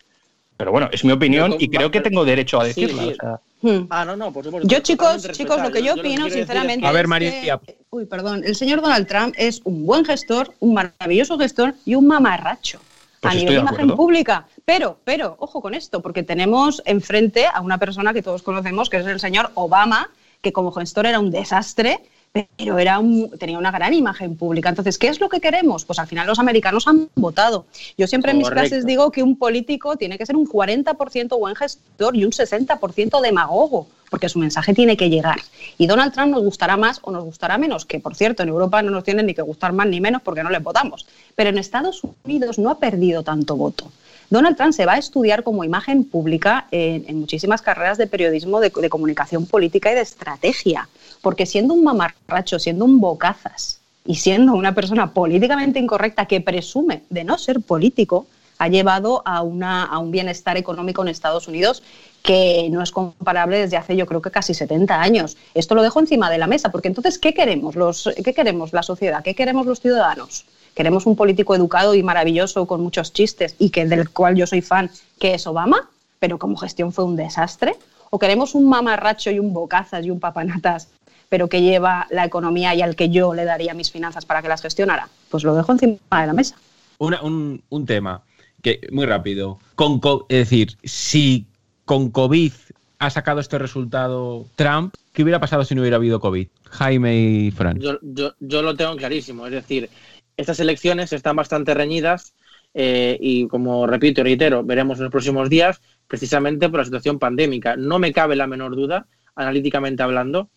Pero 0.56 0.72
bueno, 0.72 0.90
es 0.92 1.04
mi 1.04 1.12
opinión 1.12 1.56
y 1.60 1.70
creo 1.70 1.92
que 1.92 2.02
tengo 2.02 2.24
derecho 2.24 2.62
a 2.62 2.66
decirla. 2.66 3.42
Hmm. 3.64 3.88
Ah, 3.90 4.04
no, 4.04 4.18
no, 4.18 4.32
por 4.34 4.44
supuesto. 4.44 4.68
Yo, 4.68 4.80
chicos, 4.80 5.26
chicos, 5.32 5.62
lo 5.62 5.72
que 5.72 5.82
yo, 5.82 5.94
opino, 5.94 6.30
sinceramente. 6.30 6.86
A 6.86 6.92
ver, 6.92 7.08
María. 7.08 7.60
uy, 7.90 8.06
perdón. 8.06 8.44
El 8.46 8.56
señor 8.56 8.82
Donald 8.82 9.08
Trump 9.08 9.34
es 9.38 9.62
un 9.64 9.86
buen 9.86 10.04
gestor, 10.04 10.54
un 10.60 10.74
maravilloso 10.74 11.38
gestor 11.40 11.74
y 11.86 11.96
un 11.96 12.06
mamarracho. 12.06 12.80
Pues 13.22 13.34
a 13.34 13.38
nivel 13.38 13.54
de 13.56 13.60
imagen 13.62 13.96
pública. 13.96 14.48
Pero, 14.66 14.98
pero, 15.06 15.38
ojo 15.40 15.62
con 15.62 15.74
esto, 15.74 16.02
porque 16.02 16.24
tenemos 16.24 16.82
enfrente 16.86 17.46
a 17.46 17.62
una 17.62 17.78
persona 17.78 18.14
que 18.14 18.22
todos 18.22 18.44
conocemos, 18.44 18.90
que 18.90 18.98
es 18.98 19.06
el 19.06 19.22
señor 19.22 19.52
Obama, 19.54 20.10
que 20.42 20.52
como 20.52 20.74
gestor 20.74 21.06
era 21.06 21.22
un 21.22 21.32
desastre 21.32 22.02
pero 22.34 22.80
era 22.80 23.00
tenía 23.38 23.60
una 23.60 23.70
gran 23.70 23.94
imagen 23.94 24.36
pública. 24.36 24.70
Entonces, 24.70 24.98
¿qué 24.98 25.08
es 25.08 25.20
lo 25.20 25.30
que 25.30 25.40
queremos? 25.40 25.86
Pues 25.86 26.00
al 26.00 26.08
final 26.08 26.26
los 26.26 26.40
americanos 26.40 26.88
han 26.88 27.08
votado. 27.14 27.66
Yo 27.96 28.08
siempre 28.08 28.32
en 28.32 28.40
mis 28.40 28.50
clases 28.50 28.88
digo 28.88 29.12
que 29.12 29.22
un 29.22 29.38
político 29.38 29.98
tiene 29.98 30.18
que 30.18 30.26
ser 30.26 30.36
un 30.36 30.48
40% 30.48 31.38
buen 31.38 31.56
gestor 31.56 32.16
y 32.16 32.26
un 32.26 32.32
60% 32.32 33.22
demagogo, 33.22 33.88
porque 34.10 34.30
su 34.30 34.40
mensaje 34.40 34.74
tiene 34.74 34.98
que 34.98 35.12
llegar. 35.12 35.38
Y 35.78 35.86
Donald 35.86 36.12
Trump 36.12 36.32
nos 36.32 36.42
gustará 36.42 36.76
más 36.76 37.00
o 37.04 37.12
nos 37.12 37.24
gustará 37.24 37.60
menos, 37.60 37.86
que 37.86 38.00
por 38.00 38.16
cierto 38.16 38.42
en 38.42 38.50
Europa 38.50 38.82
no 38.82 38.90
nos 38.90 39.04
tiene 39.04 39.22
ni 39.22 39.36
que 39.36 39.44
gustar 39.44 39.72
más 39.72 39.86
ni 39.86 40.02
menos 40.02 40.24
porque 40.24 40.42
no 40.42 40.50
les 40.50 40.64
votamos. 40.64 41.06
Pero 41.36 41.52
en 41.52 41.60
Estados 41.60 42.02
Unidos 42.24 42.58
no 42.58 42.72
ha 42.72 42.80
perdido 42.80 43.22
tanto 43.22 43.56
voto. 43.56 43.92
Donald 44.34 44.58
Trump 44.58 44.74
se 44.74 44.86
va 44.86 44.94
a 44.94 44.98
estudiar 44.98 45.44
como 45.44 45.64
imagen 45.64 46.04
pública 46.04 46.68
en, 46.72 47.20
muchísimas 47.20 47.62
carreras 47.62 47.98
de 47.98 48.08
periodismo, 48.08 48.60
de, 48.60 48.70
de 48.70 48.90
comunicación 48.90 49.46
política 49.46 49.92
y 49.92 49.96
de 49.96 50.02
estrategia 50.02 50.90
porque 51.24 51.46
siendo 51.46 51.74
un 51.74 51.84
mamarracho, 51.86 52.60
siendo 52.60 52.84
un 52.84 53.00
bocazas 53.00 53.80
y 54.06 54.16
siendo 54.16 54.54
una 54.54 54.76
persona 54.76 55.14
políticamente 55.14 55.80
incorrecta 55.80 56.26
que 56.26 56.42
presume 56.42 57.04
de 57.10 57.24
no 57.24 57.38
ser 57.38 57.62
político, 57.62 58.28
ha 58.60 58.68
llevado 58.68 59.24
a, 59.26 59.42
una, 59.42 59.86
a 59.86 60.00
un 60.00 60.12
bienestar 60.12 60.58
económico 60.58 61.02
en 61.02 61.08
Estados 61.08 61.48
Unidos 61.48 61.82
que 62.22 62.68
no 62.70 62.84
es 62.84 62.92
comparable 62.92 63.58
desde 63.58 63.78
hace 63.78 63.96
yo 63.96 64.06
creo 64.06 64.22
que 64.22 64.32
casi 64.32 64.54
70 64.54 65.02
años. 65.02 65.38
Esto 65.54 65.76
lo 65.76 65.82
dejo 65.82 66.02
encima 66.02 66.30
de 66.30 66.38
la 66.38 66.48
mesa, 66.48 66.72
porque 66.72 66.90
entonces, 66.90 67.18
¿qué 67.18 67.34
queremos, 67.34 67.76
los, 67.76 68.10
qué 68.24 68.34
queremos 68.34 68.74
la 68.74 68.84
sociedad? 68.84 69.24
¿Qué 69.24 69.34
queremos 69.34 69.66
los 69.66 69.80
ciudadanos? 69.80 70.46
¿Queremos 70.74 71.06
un 71.06 71.16
político 71.16 71.56
educado 71.56 71.94
y 71.94 72.04
maravilloso 72.04 72.66
con 72.66 72.82
muchos 72.82 73.14
chistes 73.14 73.56
y 73.60 73.70
que 73.70 73.86
del 73.86 74.10
cual 74.10 74.36
yo 74.36 74.48
soy 74.48 74.62
fan, 74.62 74.90
que 75.20 75.36
es 75.36 75.46
Obama, 75.46 75.90
pero 76.20 76.40
como 76.40 76.58
gestión 76.58 76.92
fue 76.92 77.06
un 77.06 77.16
desastre? 77.16 77.76
¿O 78.10 78.20
queremos 78.20 78.56
un 78.56 78.68
mamarracho 78.68 79.32
y 79.32 79.40
un 79.40 79.54
bocazas 79.54 80.06
y 80.06 80.10
un 80.10 80.20
papanatas 80.20 80.90
pero 81.30 81.50
que 81.50 81.62
lleva 81.62 82.06
la 82.12 82.26
economía 82.26 82.76
y 82.76 82.84
al 82.84 82.96
que 82.96 83.10
yo 83.10 83.34
le 83.34 83.44
daría 83.44 83.74
mis 83.74 83.90
finanzas 83.90 84.24
para 84.24 84.44
que 84.44 84.48
las 84.48 84.62
gestionara? 84.62 85.10
Pues 85.30 85.44
lo 85.44 85.56
dejo 85.56 85.72
encima 85.72 85.98
de 86.22 86.28
la 86.28 86.34
mesa. 86.34 86.56
un, 87.00 87.86
tema 87.88 88.22
que 88.62 88.82
muy 88.92 89.08
rápido. 89.08 89.58
Con, 89.74 90.00
es 90.30 90.38
decir, 90.38 90.78
si 90.84 91.48
con 91.86 92.12
COVID 92.12 92.52
ha 93.00 93.10
sacado 93.10 93.40
este 93.40 93.58
resultado 93.58 94.46
Trump, 94.56 94.94
¿qué 95.12 95.24
hubiera 95.24 95.40
pasado 95.40 95.66
si 95.66 95.74
no 95.74 95.82
hubiera 95.82 95.98
habido 95.98 96.20
COVID? 96.20 96.48
Jaime 96.70 97.16
y 97.16 97.52
Fran. 97.52 97.80
Yo, 97.80 97.98
yo, 98.40 98.62
lo 98.62 98.76
tengo 98.76 98.96
clarísimo. 98.96 99.46
Es 99.48 99.54
decir, 99.54 99.90
estas 100.38 100.60
elecciones 100.60 101.14
están 101.14 101.36
bastante 101.36 101.74
reñidas 101.74 102.34
eh, 102.74 103.18
y, 103.20 103.48
como 103.48 103.86
repito 103.86 104.22
y 104.22 104.24
reitero, 104.24 104.64
veremos 104.64 104.98
en 104.98 105.06
los 105.06 105.12
próximos 105.12 105.50
días, 105.50 105.82
precisamente 106.08 106.70
por 106.70 106.80
la 106.80 106.86
situación 106.86 107.20
pandémica. 107.20 107.76
No 107.76 108.00
me 108.00 108.12
cabe 108.12 108.36
la 108.36 108.48
menor 108.48 108.76
duda, 108.76 109.08
analíticamente 109.36 110.04
hablando, 110.04 110.50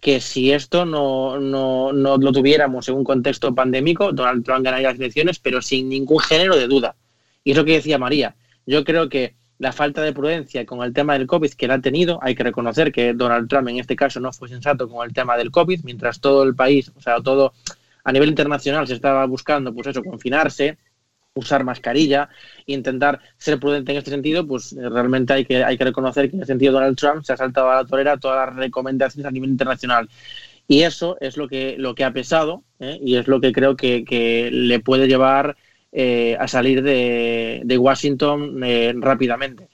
que 0.00 0.20
si 0.20 0.50
esto 0.52 0.84
no, 0.84 1.38
no, 1.38 1.92
no, 1.92 2.16
lo 2.16 2.32
tuviéramos 2.32 2.88
en 2.88 2.96
un 2.96 3.04
contexto 3.04 3.54
pandémico, 3.54 4.12
Donald 4.12 4.44
Trump 4.44 4.64
ganaría 4.64 4.90
las 4.90 4.98
elecciones, 4.98 5.38
pero 5.38 5.60
sin 5.62 5.88
ningún 5.88 6.20
género 6.20 6.56
de 6.56 6.66
duda. 6.66 6.96
Y 7.44 7.52
es 7.52 7.56
lo 7.56 7.64
que 7.64 7.74
decía 7.74 7.98
María. 7.98 8.34
Yo 8.66 8.84
creo 8.84 9.08
que 9.08 9.34
la 9.58 9.72
falta 9.72 10.02
de 10.02 10.14
prudencia 10.14 10.64
con 10.64 10.82
el 10.82 10.94
tema 10.94 11.14
del 11.14 11.26
COVID 11.26 11.52
que 11.52 11.66
él 11.66 11.70
ha 11.72 11.80
tenido, 11.80 12.18
hay 12.22 12.34
que 12.34 12.42
reconocer 12.42 12.92
que 12.92 13.12
Donald 13.12 13.46
Trump 13.48 13.68
en 13.68 13.78
este 13.78 13.94
caso 13.94 14.18
no 14.18 14.32
fue 14.32 14.48
sensato 14.48 14.88
con 14.88 15.06
el 15.06 15.12
tema 15.12 15.36
del 15.36 15.50
COVID, 15.50 15.80
mientras 15.84 16.20
todo 16.20 16.44
el 16.44 16.54
país, 16.54 16.90
o 16.96 17.00
sea, 17.02 17.20
todo 17.20 17.52
a 18.04 18.12
nivel 18.12 18.28
internacional 18.28 18.86
se 18.86 18.94
estaba 18.94 19.24
buscando, 19.26 19.74
pues 19.74 19.88
eso, 19.88 20.02
confinarse, 20.02 20.78
usar 21.34 21.64
mascarilla 21.64 22.28
intentar 22.66 23.20
ser 23.38 23.58
prudente 23.60 23.92
en 23.92 23.98
este 23.98 24.10
sentido, 24.10 24.46
pues 24.46 24.72
eh, 24.72 24.88
realmente 24.88 25.32
hay 25.32 25.44
que, 25.44 25.64
hay 25.64 25.78
que 25.78 25.84
reconocer 25.84 26.28
que 26.28 26.36
en 26.36 26.42
ese 26.42 26.52
sentido 26.52 26.72
Donald 26.72 26.96
Trump 26.96 27.24
se 27.24 27.32
ha 27.32 27.36
saltado 27.36 27.70
a 27.70 27.76
la 27.76 27.84
torera 27.84 28.16
todas 28.16 28.48
las 28.48 28.56
recomendaciones 28.56 29.26
a 29.26 29.30
nivel 29.30 29.50
internacional. 29.50 30.08
Y 30.66 30.82
eso 30.82 31.16
es 31.20 31.36
lo 31.36 31.48
que, 31.48 31.76
lo 31.78 31.94
que 31.94 32.04
ha 32.04 32.12
pesado 32.12 32.62
¿eh? 32.78 32.98
y 33.02 33.16
es 33.16 33.26
lo 33.26 33.40
que 33.40 33.52
creo 33.52 33.76
que, 33.76 34.50
le 34.52 34.80
puede 34.80 35.08
llevar 35.08 35.56
eh, 35.92 36.36
a 36.38 36.46
salir 36.46 36.82
de, 36.82 37.62
de 37.64 37.78
Washington 37.78 38.60
rápidamente 39.00 39.69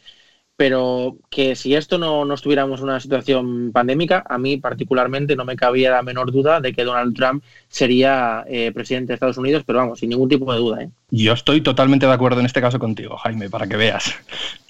pero 0.57 1.17
que 1.31 1.55
si 1.55 1.75
esto 1.75 1.99
no, 1.99 2.25
no, 2.25 2.35
estuviéramos 2.35 2.81
en 2.81 2.85
una 2.85 3.01
situación 3.01 3.73
pandémica, 3.73 4.25
a 4.29 4.39
mí 4.39 4.57
particularmente 4.57 5.37
no 5.37 5.45
me 5.45 5.57
cabía 5.57 5.91
la 5.91 6.03
menor 6.03 6.33
duda 6.33 6.61
de 6.61 6.73
que 6.73 6.85
Donald 6.85 7.15
Trump 7.15 7.45
sería 7.69 8.45
eh, 8.49 8.73
presidente 8.73 9.09
de 9.09 9.15
Estados 9.15 9.39
Unidos, 9.39 9.65
pero 9.67 9.81
vamos, 9.81 10.01
sin 10.01 10.11
ningún 10.11 10.29
tipo 10.29 10.51
de 10.53 10.59
duda. 10.59 10.83
¿eh? 10.83 10.91
Yo 11.11 11.35
estoy 11.35 11.61
totalmente 11.61 12.07
de 12.07 12.13
acuerdo 12.13 12.41
en 12.41 12.47
este 12.47 12.63
caso 12.63 12.79
contigo, 12.79 13.17
Jaime, 13.19 13.51
para 13.51 13.67
que 13.67 13.77
veas. 13.77 14.15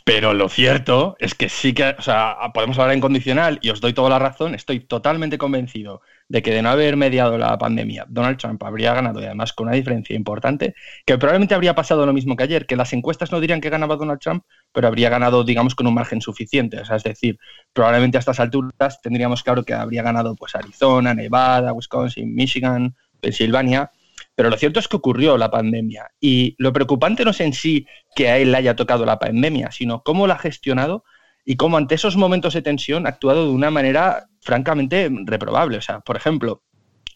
Pero 0.06 0.34
lo 0.34 0.48
cierto 0.48 1.16
es 1.18 1.34
que 1.34 1.48
sí 1.48 1.72
que, 1.74 1.96
o 1.98 2.00
sea, 2.00 2.36
podemos 2.54 2.78
hablar 2.78 2.94
en 2.94 3.00
condicional 3.00 3.58
y 3.60 3.70
os 3.70 3.80
doy 3.80 3.92
toda 3.92 4.08
la 4.08 4.20
razón, 4.20 4.54
estoy 4.54 4.78
totalmente 4.78 5.36
convencido 5.36 6.00
de 6.28 6.42
que 6.42 6.52
de 6.52 6.62
no 6.62 6.68
haber 6.68 6.96
mediado 6.96 7.36
la 7.38 7.58
pandemia, 7.58 8.06
Donald 8.08 8.38
Trump 8.38 8.62
habría 8.62 8.94
ganado 8.94 9.20
y 9.20 9.24
además 9.24 9.52
con 9.52 9.66
una 9.66 9.74
diferencia 9.74 10.14
importante, 10.14 10.76
que 11.04 11.18
probablemente 11.18 11.56
habría 11.56 11.74
pasado 11.74 12.06
lo 12.06 12.12
mismo 12.12 12.36
que 12.36 12.44
ayer, 12.44 12.66
que 12.66 12.76
las 12.76 12.92
encuestas 12.92 13.32
no 13.32 13.40
dirían 13.40 13.60
que 13.60 13.68
ganaba 13.68 13.96
Donald 13.96 14.20
Trump, 14.20 14.44
pero 14.70 14.86
habría 14.86 15.10
ganado, 15.10 15.42
digamos, 15.42 15.74
con 15.74 15.88
un 15.88 15.94
margen 15.94 16.20
suficiente. 16.20 16.78
O 16.78 16.84
sea, 16.84 16.94
es 16.94 17.02
decir, 17.02 17.40
probablemente 17.72 18.16
a 18.16 18.20
estas 18.20 18.38
alturas 18.38 19.00
tendríamos 19.02 19.42
claro 19.42 19.64
que 19.64 19.74
habría 19.74 20.04
ganado 20.04 20.36
pues 20.36 20.54
Arizona, 20.54 21.14
Nevada, 21.14 21.72
Wisconsin, 21.72 22.32
Michigan, 22.32 22.94
Pensilvania. 23.20 23.90
Pero 24.36 24.50
lo 24.50 24.58
cierto 24.58 24.78
es 24.78 24.86
que 24.86 24.96
ocurrió 24.96 25.38
la 25.38 25.50
pandemia 25.50 26.10
y 26.20 26.54
lo 26.58 26.72
preocupante 26.72 27.24
no 27.24 27.30
es 27.30 27.40
en 27.40 27.54
sí 27.54 27.86
que 28.14 28.28
a 28.28 28.38
él 28.38 28.52
le 28.52 28.58
haya 28.58 28.76
tocado 28.76 29.06
la 29.06 29.18
pandemia, 29.18 29.72
sino 29.72 30.02
cómo 30.02 30.26
la 30.26 30.34
ha 30.34 30.38
gestionado 30.38 31.04
y 31.44 31.56
cómo 31.56 31.78
ante 31.78 31.94
esos 31.94 32.16
momentos 32.16 32.52
de 32.52 32.60
tensión 32.60 33.06
ha 33.06 33.10
actuado 33.10 33.46
de 33.46 33.52
una 33.52 33.70
manera 33.70 34.26
francamente 34.42 35.10
reprobable. 35.24 35.78
O 35.78 35.80
sea, 35.80 36.00
por 36.00 36.16
ejemplo, 36.16 36.62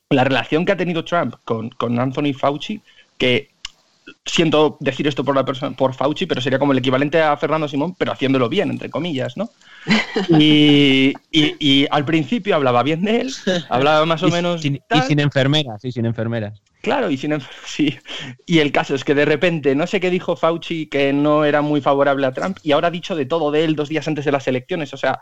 la 0.09 0.25
relación 0.25 0.65
que 0.65 0.73
ha 0.73 0.77
tenido 0.79 1.05
Trump 1.05 1.35
con, 1.45 1.99
Anthony 1.99 2.33
Fauci, 2.33 2.81
que 3.19 3.51
siento 4.25 4.79
decir 4.81 5.07
esto 5.07 5.23
por 5.23 5.37
la 5.37 5.45
persona, 5.45 5.77
por 5.77 5.93
Fauci, 5.93 6.25
pero 6.25 6.41
sería 6.41 6.59
como 6.59 6.73
el 6.73 6.79
equivalente 6.79 7.21
a 7.21 7.37
Fernando 7.37 7.69
Simón, 7.69 7.95
pero 7.99 8.13
haciéndolo 8.13 8.49
bien, 8.49 8.71
entre 8.71 8.89
comillas, 8.89 9.37
¿no? 9.37 9.51
Y, 10.31 11.87
al 11.91 12.05
principio 12.07 12.57
hablaba 12.57 12.83
bien 12.83 13.03
de 13.05 13.21
él, 13.21 13.35
hablaba 13.69 14.07
más 14.07 14.23
o 14.23 14.29
menos. 14.29 14.65
y 14.65 14.81
sin 15.07 15.21
enfermeras, 15.21 15.83
sí, 15.83 15.93
sin 15.93 16.07
enfermeras. 16.07 16.63
Claro, 16.83 17.11
y 17.11 17.17
sin 17.17 17.39
sí. 17.65 17.99
Y 18.47 18.59
el 18.59 18.73
caso 18.73 18.95
es 18.95 19.05
que 19.05 19.15
de 19.15 19.25
repente, 19.25 19.75
no 19.75 19.87
sé 19.87 20.01
qué 20.01 20.11
dijo 20.11 20.37
Fauci 20.37 20.87
que 20.87 21.13
no 21.13 21.45
era 21.45 21.63
muy 21.63 21.81
favorable 21.81 22.27
a 22.27 22.33
Trump, 22.33 22.59
y 22.63 22.73
ahora 22.73 22.89
ha 22.89 22.91
dicho 22.91 23.15
de 23.15 23.27
todo 23.27 23.51
de 23.51 23.65
él 23.65 23.77
dos 23.77 23.89
días 23.89 24.09
antes 24.09 24.25
de 24.25 24.33
las 24.33 24.49
elecciones. 24.49 24.95
O 24.95 24.97
sea, 24.97 25.21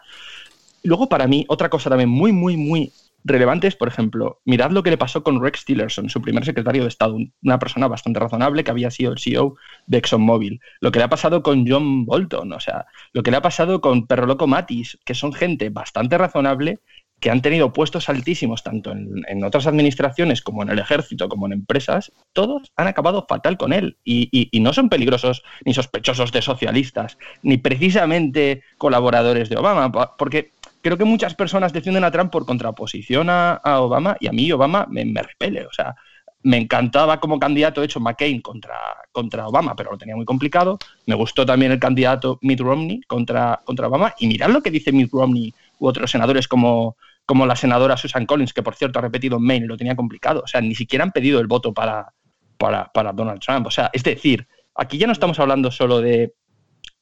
luego 0.82 1.08
para 1.08 1.26
mí, 1.26 1.44
otra 1.48 1.68
cosa 1.70 1.90
también 1.90 2.10
muy, 2.10 2.32
muy, 2.32 2.56
muy 2.56 2.92
relevante 3.24 3.66
es, 3.66 3.76
por 3.76 3.88
ejemplo, 3.88 4.40
mirad 4.44 4.70
lo 4.70 4.82
que 4.82 4.90
le 4.90 4.98
pasó 4.98 5.22
con 5.22 5.42
Rex 5.42 5.64
Tillerson, 5.64 6.08
su 6.08 6.22
primer 6.22 6.44
secretario 6.44 6.82
de 6.82 6.88
Estado, 6.88 7.16
una 7.42 7.58
persona 7.58 7.88
bastante 7.88 8.20
razonable 8.20 8.64
que 8.64 8.70
había 8.70 8.90
sido 8.90 9.12
el 9.12 9.18
CEO 9.18 9.56
de 9.86 9.98
ExxonMobil. 9.98 10.60
Lo 10.80 10.92
que 10.92 10.98
le 11.00 11.04
ha 11.04 11.08
pasado 11.08 11.42
con 11.42 11.66
John 11.68 12.06
Bolton, 12.06 12.52
o 12.52 12.60
sea, 12.60 12.86
lo 13.12 13.22
que 13.22 13.30
le 13.30 13.36
ha 13.38 13.42
pasado 13.42 13.80
con 13.80 14.06
Perro 14.06 14.26
Loco 14.26 14.46
Matis, 14.46 14.98
que 15.04 15.14
son 15.14 15.32
gente 15.32 15.70
bastante 15.70 16.16
razonable 16.18 16.80
que 17.20 17.30
han 17.30 17.42
tenido 17.42 17.72
puestos 17.72 18.08
altísimos 18.08 18.62
tanto 18.62 18.92
en, 18.92 19.44
otras 19.44 19.66
administraciones 19.66 20.40
como 20.40 20.62
en 20.62 20.70
el 20.70 20.78
ejército, 20.78 21.28
como 21.28 21.46
en 21.46 21.52
empresas, 21.52 22.12
todos 22.32 22.70
han 22.76 22.86
acabado 22.86 23.26
fatal 23.28 23.56
con 23.56 23.72
él. 23.72 23.96
Y, 24.04 24.48
no 24.60 24.72
son 24.72 24.88
peligrosos 24.88 25.42
ni 25.64 25.74
sospechosos 25.74 26.32
de 26.32 26.42
socialistas, 26.42 27.18
ni 27.42 27.58
precisamente 27.58 28.62
colaboradores 28.76 29.48
de 29.48 29.56
Obama, 29.56 29.90
porque 30.16 30.52
creo 30.82 30.96
que 30.96 31.04
muchas 31.04 31.34
personas 31.34 31.72
defienden 31.72 32.04
a 32.04 32.10
Trump 32.10 32.30
por 32.30 32.46
contraposición 32.46 33.28
a, 33.30 33.60
Obama 33.80 34.16
y 34.20 34.26
a 34.26 34.32
mí 34.32 34.50
Obama 34.52 34.86
me, 34.88 35.04
repele. 35.22 35.66
O 35.66 35.72
sea, 35.72 35.94
me 36.42 36.56
encantaba 36.56 37.18
como 37.18 37.38
candidato 37.38 37.82
hecho 37.82 38.00
McCain 38.00 38.40
contra, 38.40 38.76
contra 39.10 39.48
Obama, 39.48 39.74
pero 39.74 39.90
lo 39.90 39.98
tenía 39.98 40.14
muy 40.14 40.24
complicado. 40.24 40.78
Me 41.06 41.16
gustó 41.16 41.44
también 41.44 41.72
el 41.72 41.80
candidato 41.80 42.38
Mitt 42.42 42.60
Romney 42.60 43.00
contra, 43.06 43.60
contra 43.64 43.88
Obama. 43.88 44.14
Y 44.18 44.28
mirad 44.28 44.50
lo 44.50 44.62
que 44.62 44.70
dice 44.70 44.92
Mitt 44.92 45.10
Romney 45.12 45.52
u 45.78 45.86
otros 45.88 46.10
senadores 46.10 46.48
como, 46.48 46.96
como 47.28 47.44
la 47.44 47.56
senadora 47.56 47.98
Susan 47.98 48.24
Collins, 48.24 48.54
que 48.54 48.62
por 48.62 48.74
cierto 48.74 48.98
ha 48.98 49.02
repetido 49.02 49.36
en 49.36 49.42
Maine, 49.42 49.66
lo 49.66 49.76
tenía 49.76 49.94
complicado. 49.94 50.40
O 50.42 50.46
sea, 50.46 50.62
ni 50.62 50.74
siquiera 50.74 51.04
han 51.04 51.12
pedido 51.12 51.40
el 51.40 51.46
voto 51.46 51.74
para, 51.74 52.14
para, 52.56 52.86
para 52.86 53.12
Donald 53.12 53.38
Trump. 53.38 53.66
O 53.66 53.70
sea, 53.70 53.90
es 53.92 54.02
decir, 54.02 54.48
aquí 54.74 54.96
ya 54.96 55.06
no 55.06 55.12
estamos 55.12 55.38
hablando 55.38 55.70
solo 55.70 56.00
de, 56.00 56.32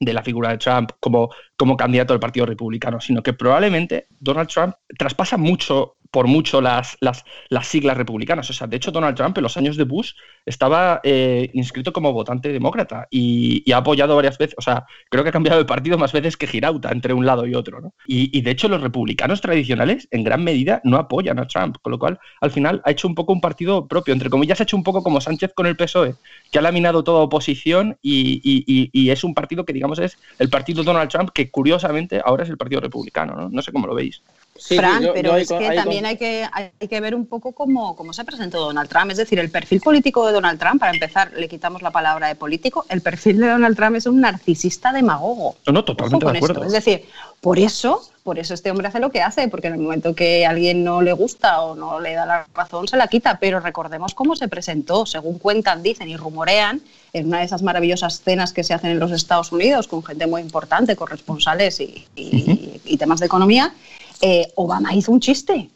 de 0.01 0.13
la 0.13 0.25
figura 0.25 0.51
de 0.51 0.59
Trump 0.59 0.91
como, 0.99 1.31
como 1.57 1.77
candidato 1.77 2.13
del 2.13 2.19
Partido 2.19 2.45
Republicano, 2.45 3.01
sino 3.01 3.23
que 3.23 3.35
probablemente 3.35 4.09
Donald 4.19 4.49
Trump 4.49 4.75
traspasa 4.99 5.37
mucho 5.37 5.96
por 6.11 6.27
mucho 6.27 6.61
las, 6.61 6.97
las, 7.01 7.25
las, 7.49 7.67
siglas 7.67 7.97
republicanas. 7.97 8.49
O 8.51 8.53
sea, 8.53 8.67
de 8.67 8.77
hecho, 8.77 8.91
Donald 8.91 9.17
Trump 9.17 9.37
en 9.39 9.43
los 9.43 9.57
años 9.57 9.77
de 9.77 9.85
Bush 9.85 10.13
estaba 10.45 11.01
eh, 11.03 11.51
inscrito 11.55 11.93
como 11.93 12.13
votante 12.13 12.53
demócrata 12.53 13.09
y, 13.11 13.71
ha 13.73 13.79
apoyado 13.79 14.17
varias 14.17 14.39
veces, 14.39 14.55
o 14.59 14.63
sea, 14.63 14.87
creo 15.11 15.23
que 15.23 15.31
ha 15.31 15.33
cambiado 15.33 15.59
de 15.59 15.67
partido 15.67 15.99
más 15.99 16.13
veces 16.13 16.37
que 16.37 16.47
Girauta 16.47 16.91
entre 16.93 17.13
un 17.13 17.27
lado 17.27 17.47
y 17.47 17.55
otro. 17.55 17.81
¿no? 17.81 17.95
Y, 18.07 18.41
de 18.41 18.51
hecho, 18.51 18.69
los 18.69 18.81
republicanos 18.81 19.41
tradicionales 19.41 20.09
en 20.11 20.25
gran 20.25 20.45
medida 20.45 20.81
no 20.85 20.97
apoyan 20.97 21.39
a 21.39 21.47
Trump, 21.47 21.77
con 21.83 21.93
lo 21.93 21.99
cual 21.99 22.19
al 22.41 22.51
final 22.51 22.81
ha 22.85 22.91
hecho 22.91 23.09
un 23.09 23.15
poco 23.15 23.33
un 23.33 23.41
partido 23.41 23.87
propio, 23.87 24.15
entre 24.15 24.31
comillas, 24.31 24.61
ha 24.61 24.63
hecho 24.63 24.77
un 24.77 24.85
poco 24.85 25.03
como 25.03 25.21
Sánchez 25.21 25.53
con 25.55 25.67
el 25.67 25.77
PSOE, 25.77 26.15
que 26.51 26.59
ha 26.59 26.63
laminado 26.63 27.05
toda 27.05 27.21
oposición 27.21 27.99
y, 28.03 28.41
y 28.45 29.11
es 29.11 29.25
un 29.25 29.35
partido 29.35 29.65
que, 29.65 29.73
digamos, 29.73 29.99
es 29.99 30.19
el 30.39 30.49
partido 30.49 30.83
Donald 30.85 31.11
Trump, 31.11 31.31
que 31.33 31.51
curiosamente 31.51 32.21
ahora 32.25 32.45
es 32.45 32.51
el 32.51 32.57
Partido 32.57 32.81
Republicano. 32.81 33.35
No, 33.35 33.49
no 33.49 33.63
sé 33.63 33.73
cómo 33.73 33.87
lo 33.87 33.95
veis. 33.95 34.23
Fran, 34.61 35.09
pero 35.15 35.37
es 35.37 35.49
que 35.49 35.71
también 35.75 36.07
hay 36.07 36.17
que, 36.17 36.47
hay 36.53 36.89
que 36.89 37.01
ver 37.01 37.15
un 37.15 37.27
poco 37.27 37.53
cómo, 37.53 37.97
cómo, 37.97 38.13
se 38.13 38.25
presentó 38.25 38.61
Donald 38.61 38.89
Trump. 38.89 39.11
Es 39.11 39.19
decir, 39.19 39.39
el 39.39 39.51
perfil 39.51 39.81
político 39.81 40.27
de 40.27 40.33
Donald 40.33 40.59
Trump, 40.59 40.81
para 40.81 40.93
empezar, 40.93 41.33
le 41.35 41.49
quitamos 41.49 41.83
la 41.83 41.91
palabra 41.91 42.29
de 42.29 42.35
político, 42.35 42.85
el 42.89 43.01
perfil 43.01 43.39
de 43.39 43.49
Donald 43.49 43.77
Trump 43.77 43.97
es 43.97 44.07
un 44.07 44.21
narcisista 44.21 44.93
demagogo. 44.93 45.57
No, 45.67 45.73
no, 45.73 45.85
totalmente 45.85 46.27
de 46.27 46.39
acuerdo. 46.39 46.65
Es 46.65 46.73
decir, 46.73 47.05
por 47.41 47.59
eso, 47.59 48.03
por 48.25 48.39
eso 48.39 48.55
este 48.55 48.71
hombre 48.71 48.89
hace 48.89 48.99
lo 48.99 49.11
que 49.11 49.21
hace, 49.23 49.49
porque 49.49 49.69
en 49.69 49.75
el 49.75 49.81
momento 49.81 50.15
que 50.15 50.47
a 50.47 50.51
alguien 50.51 50.83
no 50.83 51.03
le 51.03 51.13
gusta 51.13 51.61
o 51.61 51.77
no 51.77 52.01
le 52.01 52.15
da 52.15 52.27
la 52.27 52.47
razón, 52.55 52.89
se 52.89 52.97
la 52.97 53.09
quita. 53.09 53.39
Pero 53.39 53.61
recordemos 53.61 54.15
cómo 54.15 54.35
se 54.37 54.49
presentó, 54.49 55.07
según 55.07 55.39
cuentan, 55.39 55.83
dicen 55.83 56.09
y 56.09 56.17
rumorean, 56.17 56.81
en 57.13 57.29
una 57.29 57.39
de 57.39 57.45
esas 57.45 57.63
maravillosas 57.63 58.21
cenas 58.23 58.53
que 58.53 58.65
se 58.65 58.75
hacen 58.75 58.91
en 58.91 58.99
los 58.99 59.13
Estados 59.13 59.53
Unidos 59.53 59.87
con 59.87 60.03
gente 60.05 60.27
muy 60.27 60.43
importante, 60.43 60.97
corresponsales 60.97 61.81
y, 61.81 62.07
y 62.17 62.97
temas 62.97 63.21
de 63.21 63.27
economía 63.27 63.73
eh, 64.21 64.53
Obama 64.55 64.95
hizo 64.95 65.13
un 65.13 65.21
chiste 65.21 65.71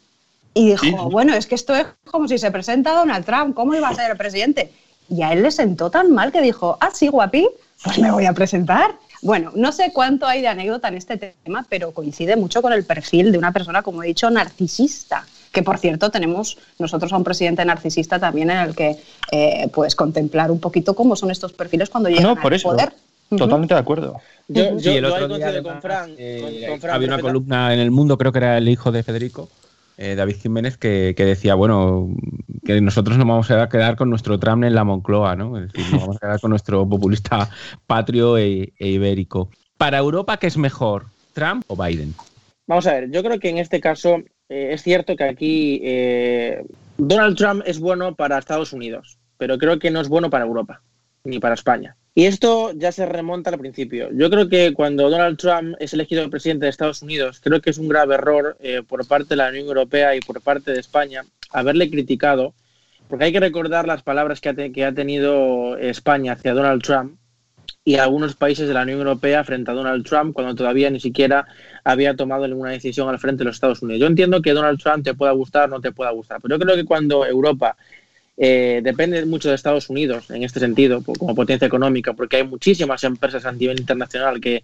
y 0.53 0.71
dijo, 0.71 1.09
bueno, 1.09 1.33
es 1.33 1.47
que 1.47 1.55
esto 1.55 1.73
es 1.75 1.87
como 2.09 2.27
si 2.27 2.37
se 2.37 2.51
presenta 2.51 2.93
Donald 2.93 3.25
Trump, 3.25 3.55
¿cómo 3.55 3.73
iba 3.73 3.87
a 3.87 3.95
ser 3.95 4.11
el 4.11 4.17
presidente? 4.17 4.71
Y 5.09 5.23
a 5.23 5.33
él 5.33 5.43
le 5.43 5.51
sentó 5.51 5.89
tan 5.89 6.11
mal 6.11 6.31
que 6.31 6.41
dijo, 6.41 6.77
ah, 6.79 6.89
sí, 6.93 7.07
guapi, 7.07 7.47
pues 7.83 7.99
me 7.99 8.11
voy 8.11 8.25
a 8.25 8.33
presentar. 8.33 8.95
Bueno, 9.21 9.51
no 9.55 9.71
sé 9.71 9.91
cuánto 9.93 10.25
hay 10.25 10.41
de 10.41 10.47
anécdota 10.47 10.87
en 10.87 10.95
este 10.95 11.17
tema, 11.17 11.65
pero 11.69 11.91
coincide 11.91 12.35
mucho 12.35 12.61
con 12.61 12.73
el 12.73 12.83
perfil 12.83 13.31
de 13.31 13.37
una 13.37 13.51
persona, 13.51 13.81
como 13.81 14.03
he 14.03 14.07
dicho, 14.07 14.29
narcisista. 14.29 15.25
Que 15.51 15.63
por 15.63 15.77
cierto, 15.77 16.09
tenemos 16.11 16.57
nosotros 16.79 17.11
a 17.13 17.17
un 17.17 17.23
presidente 17.23 17.63
narcisista 17.63 18.19
también 18.19 18.49
en 18.49 18.57
el 18.57 18.75
que 18.75 18.97
eh, 19.31 19.69
puedes 19.73 19.95
contemplar 19.95 20.49
un 20.49 20.59
poquito 20.59 20.95
cómo 20.95 21.15
son 21.15 21.29
estos 21.29 21.53
perfiles 21.53 21.89
cuando 21.89 22.09
llegan 22.09 22.37
al 22.37 22.61
poder. 22.61 22.93
Totalmente 23.37 23.73
de 23.73 23.79
acuerdo. 23.79 24.21
Yo, 24.47 24.77
sí, 24.79 24.89
el 24.89 25.05
otro 25.05 25.27
día 25.37 25.63
con 25.63 25.81
Fran, 25.81 26.13
eh, 26.17 26.77
había 26.89 27.07
una 27.07 27.19
columna 27.19 27.73
en 27.73 27.79
El 27.79 27.91
Mundo, 27.91 28.17
creo 28.17 28.31
que 28.33 28.39
era 28.39 28.57
el 28.57 28.67
hijo 28.67 28.91
de 28.91 29.03
Federico, 29.03 29.49
eh, 29.97 30.15
David 30.15 30.35
Jiménez, 30.41 30.77
que, 30.77 31.13
decía, 31.17 31.55
bueno, 31.55 32.09
que 32.65 32.81
nosotros 32.81 33.17
nos 33.17 33.25
vamos 33.25 33.49
a 33.49 33.69
quedar 33.69 33.95
con 33.95 34.09
nuestro 34.09 34.37
Trump 34.37 34.65
en 34.65 34.75
la 34.75 34.83
Moncloa, 34.83 35.37
¿no? 35.37 35.57
Es 35.57 35.71
decir, 35.71 35.93
nos 35.93 36.01
vamos 36.01 36.17
a 36.17 36.19
quedar 36.19 36.39
con 36.41 36.49
nuestro 36.49 36.87
populista 36.87 37.49
patrio 37.87 38.37
e, 38.37 38.73
e, 38.77 38.87
ibérico. 38.87 39.49
Para 39.77 39.99
Europa, 39.99 40.35
¿qué 40.37 40.47
es 40.47 40.57
mejor, 40.57 41.05
Trump 41.33 41.63
o 41.67 41.81
Biden? 41.81 42.13
Vamos 42.67 42.85
a 42.87 42.93
ver, 42.93 43.11
yo 43.11 43.23
creo 43.23 43.39
que 43.39 43.49
en 43.49 43.59
este 43.59 43.79
caso 43.79 44.17
eh, 44.49 44.69
es 44.73 44.83
cierto 44.83 45.15
que 45.15 45.23
aquí 45.23 45.81
Donald 46.97 47.37
Trump 47.37 47.63
es 47.65 47.79
bueno 47.79 48.15
para 48.15 48.37
Estados 48.37 48.73
Unidos, 48.73 49.17
pero 49.37 49.57
creo 49.57 49.79
que 49.79 49.89
no 49.89 50.01
es 50.01 50.09
bueno 50.09 50.29
para 50.29 50.45
Europa 50.45 50.81
ni 51.23 51.39
para 51.39 51.55
España. 51.55 51.95
Y 52.13 52.25
esto 52.25 52.73
ya 52.73 52.91
se 52.91 53.05
remonta 53.05 53.51
al 53.51 53.59
principio. 53.59 54.09
Yo 54.11 54.29
creo 54.29 54.49
que 54.49 54.73
cuando 54.73 55.09
Donald 55.09 55.37
Trump 55.37 55.75
es 55.79 55.93
elegido 55.93 56.29
presidente 56.29 56.65
de 56.65 56.69
Estados 56.69 57.01
Unidos, 57.01 57.39
creo 57.41 57.61
que 57.61 57.69
es 57.69 57.77
un 57.77 57.87
grave 57.87 58.15
error 58.15 58.57
eh, 58.59 58.81
por 58.85 59.07
parte 59.07 59.29
de 59.29 59.35
la 59.37 59.49
Unión 59.49 59.67
Europea 59.67 60.13
y 60.15 60.19
por 60.19 60.41
parte 60.41 60.71
de 60.71 60.79
España 60.79 61.23
haberle 61.51 61.89
criticado, 61.89 62.53
porque 63.07 63.25
hay 63.25 63.31
que 63.31 63.39
recordar 63.39 63.87
las 63.87 64.03
palabras 64.03 64.41
que 64.41 64.49
ha, 64.83 64.93
tenido 64.93 65.77
España 65.77 66.33
hacia 66.33 66.53
Donald 66.53 66.83
Trump 66.83 67.17
y 67.85 67.95
algunos 67.95 68.35
países 68.35 68.67
de 68.67 68.73
la 68.73 68.83
Unión 68.83 68.99
Europea 68.99 69.43
frente 69.45 69.71
a 69.71 69.73
Donald 69.73 70.05
Trump 70.05 70.33
cuando 70.33 70.53
todavía 70.53 70.89
ni 70.89 70.99
siquiera 70.99 71.47
había 71.85 72.15
tomado 72.15 72.45
ninguna 72.45 72.71
decisión 72.71 73.07
al 73.07 73.19
frente 73.19 73.39
de 73.39 73.45
los 73.45 73.55
Estados 73.55 73.81
Unidos. 73.81 74.01
Yo 74.01 74.07
entiendo 74.07 74.41
que 74.41 74.51
Donald 74.51 74.79
Trump 74.79 75.03
te 75.05 75.13
pueda 75.13 75.31
gustar 75.31 75.69
o 75.69 75.75
no 75.75 75.81
te 75.81 75.93
pueda 75.93 76.11
gustar, 76.11 76.41
pero 76.41 76.57
yo 76.57 76.65
creo 76.65 76.75
que 76.75 76.85
cuando 76.85 77.25
Europa 77.25 77.77
eh, 78.43 78.81
depende 78.83 79.23
mucho 79.27 79.49
de 79.49 79.55
Estados 79.55 79.87
Unidos 79.91 80.31
en 80.31 80.41
este 80.41 80.59
sentido, 80.59 81.03
como 81.03 81.35
potencia 81.35 81.67
económica, 81.67 82.13
porque 82.13 82.37
hay 82.37 82.43
muchísimas 82.43 83.03
empresas 83.03 83.45
a 83.45 83.51
nivel 83.51 83.79
internacional 83.79 84.41
que, 84.41 84.63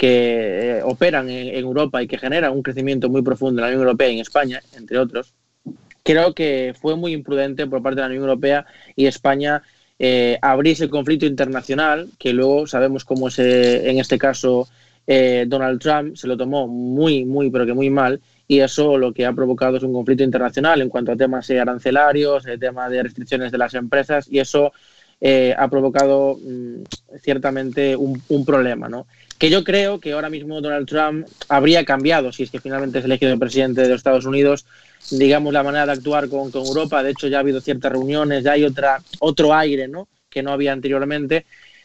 eh, 0.00 0.80
operan 0.82 1.28
en, 1.28 1.54
Europa 1.54 2.02
y 2.02 2.06
que 2.06 2.16
generan 2.16 2.52
un 2.54 2.62
crecimiento 2.62 3.10
muy 3.10 3.20
profundo 3.20 3.60
en 3.60 3.62
la 3.62 3.68
Unión 3.68 3.82
Europea 3.82 4.08
y 4.08 4.14
en 4.14 4.20
España, 4.20 4.62
entre 4.74 4.98
otros. 4.98 5.34
creo 6.02 6.32
que 6.32 6.74
fue 6.80 6.96
muy 6.96 7.12
imprudente 7.12 7.66
por 7.66 7.82
parte 7.82 7.96
de 7.96 8.02
la 8.02 8.06
Unión 8.06 8.22
Europea 8.22 8.64
y 8.96 9.04
España 9.04 9.62
eh, 9.98 10.38
abrirse 10.40 10.84
el 10.84 10.90
conflicto 10.90 11.26
internacional, 11.26 12.08
que 12.18 12.32
luego 12.32 12.66
sabemos 12.66 13.04
cómo 13.04 13.28
se, 13.28 13.90
en 13.90 13.98
este 13.98 14.16
caso 14.16 14.68
eh, 15.06 15.44
Donald 15.46 15.80
Trump 15.80 16.16
se 16.16 16.26
lo 16.26 16.38
tomó 16.38 16.66
muy, 16.66 17.26
muy, 17.26 17.50
pero 17.50 17.66
que 17.66 17.74
muy 17.74 17.90
mal, 17.90 18.22
y 18.48 18.60
eso 18.60 18.96
lo 18.96 19.12
que 19.12 19.26
ha 19.26 19.32
provocado 19.34 19.76
es 19.76 19.82
un 19.82 19.92
conflicto 19.92 20.24
internacional 20.24 20.80
en 20.80 20.88
cuanto 20.88 21.12
a 21.12 21.16
temas 21.16 21.48
arancelarios, 21.50 22.46
el 22.46 22.58
tema 22.58 22.88
de 22.88 23.02
restricciones 23.02 23.52
de 23.52 23.58
las 23.58 23.74
empresas, 23.74 24.26
y 24.28 24.38
eso 24.38 24.72
eh, 25.20 25.54
ha 25.56 25.68
provocado 25.68 26.38
mm, 26.42 26.82
ciertamente 27.22 27.94
un, 27.94 28.44
problema, 28.46 28.88
¿no? 28.88 29.06
Que 29.36 29.50
yo 29.50 29.62
creo 29.64 30.00
que 30.00 30.12
ahora 30.12 30.30
mismo 30.30 30.62
Donald 30.62 30.88
Trump 30.88 31.26
habría 31.48 31.84
cambiado 31.84 32.32
si 32.32 32.44
es 32.44 32.50
que 32.50 32.60
finalmente 32.60 33.00
es 33.00 33.04
elegido 33.04 33.32
el 33.32 33.38
presidente 33.38 33.82
de 33.82 33.88
los 33.88 33.98
Estados 33.98 34.24
Unidos, 34.24 34.64
digamos, 35.10 35.52
la 35.52 35.62
manera 35.62 35.84
de 35.84 35.92
actuar 35.92 36.28
con, 36.28 36.50
con 36.50 36.64
Europa. 36.64 37.02
De 37.02 37.10
hecho, 37.10 37.28
ya 37.28 37.36
ha 37.36 37.40
habido 37.40 37.60
ciertas 37.60 37.92
reuniones, 37.92 38.44
ya 38.44 38.52
hay 38.52 38.64
otra, 38.64 39.02
otro 39.20 39.54
aire, 39.54 39.88
¿no? 39.88 40.08
Que 40.30 40.42
no 40.42 40.52
había 40.52 40.72
anteriormente. 40.72 41.44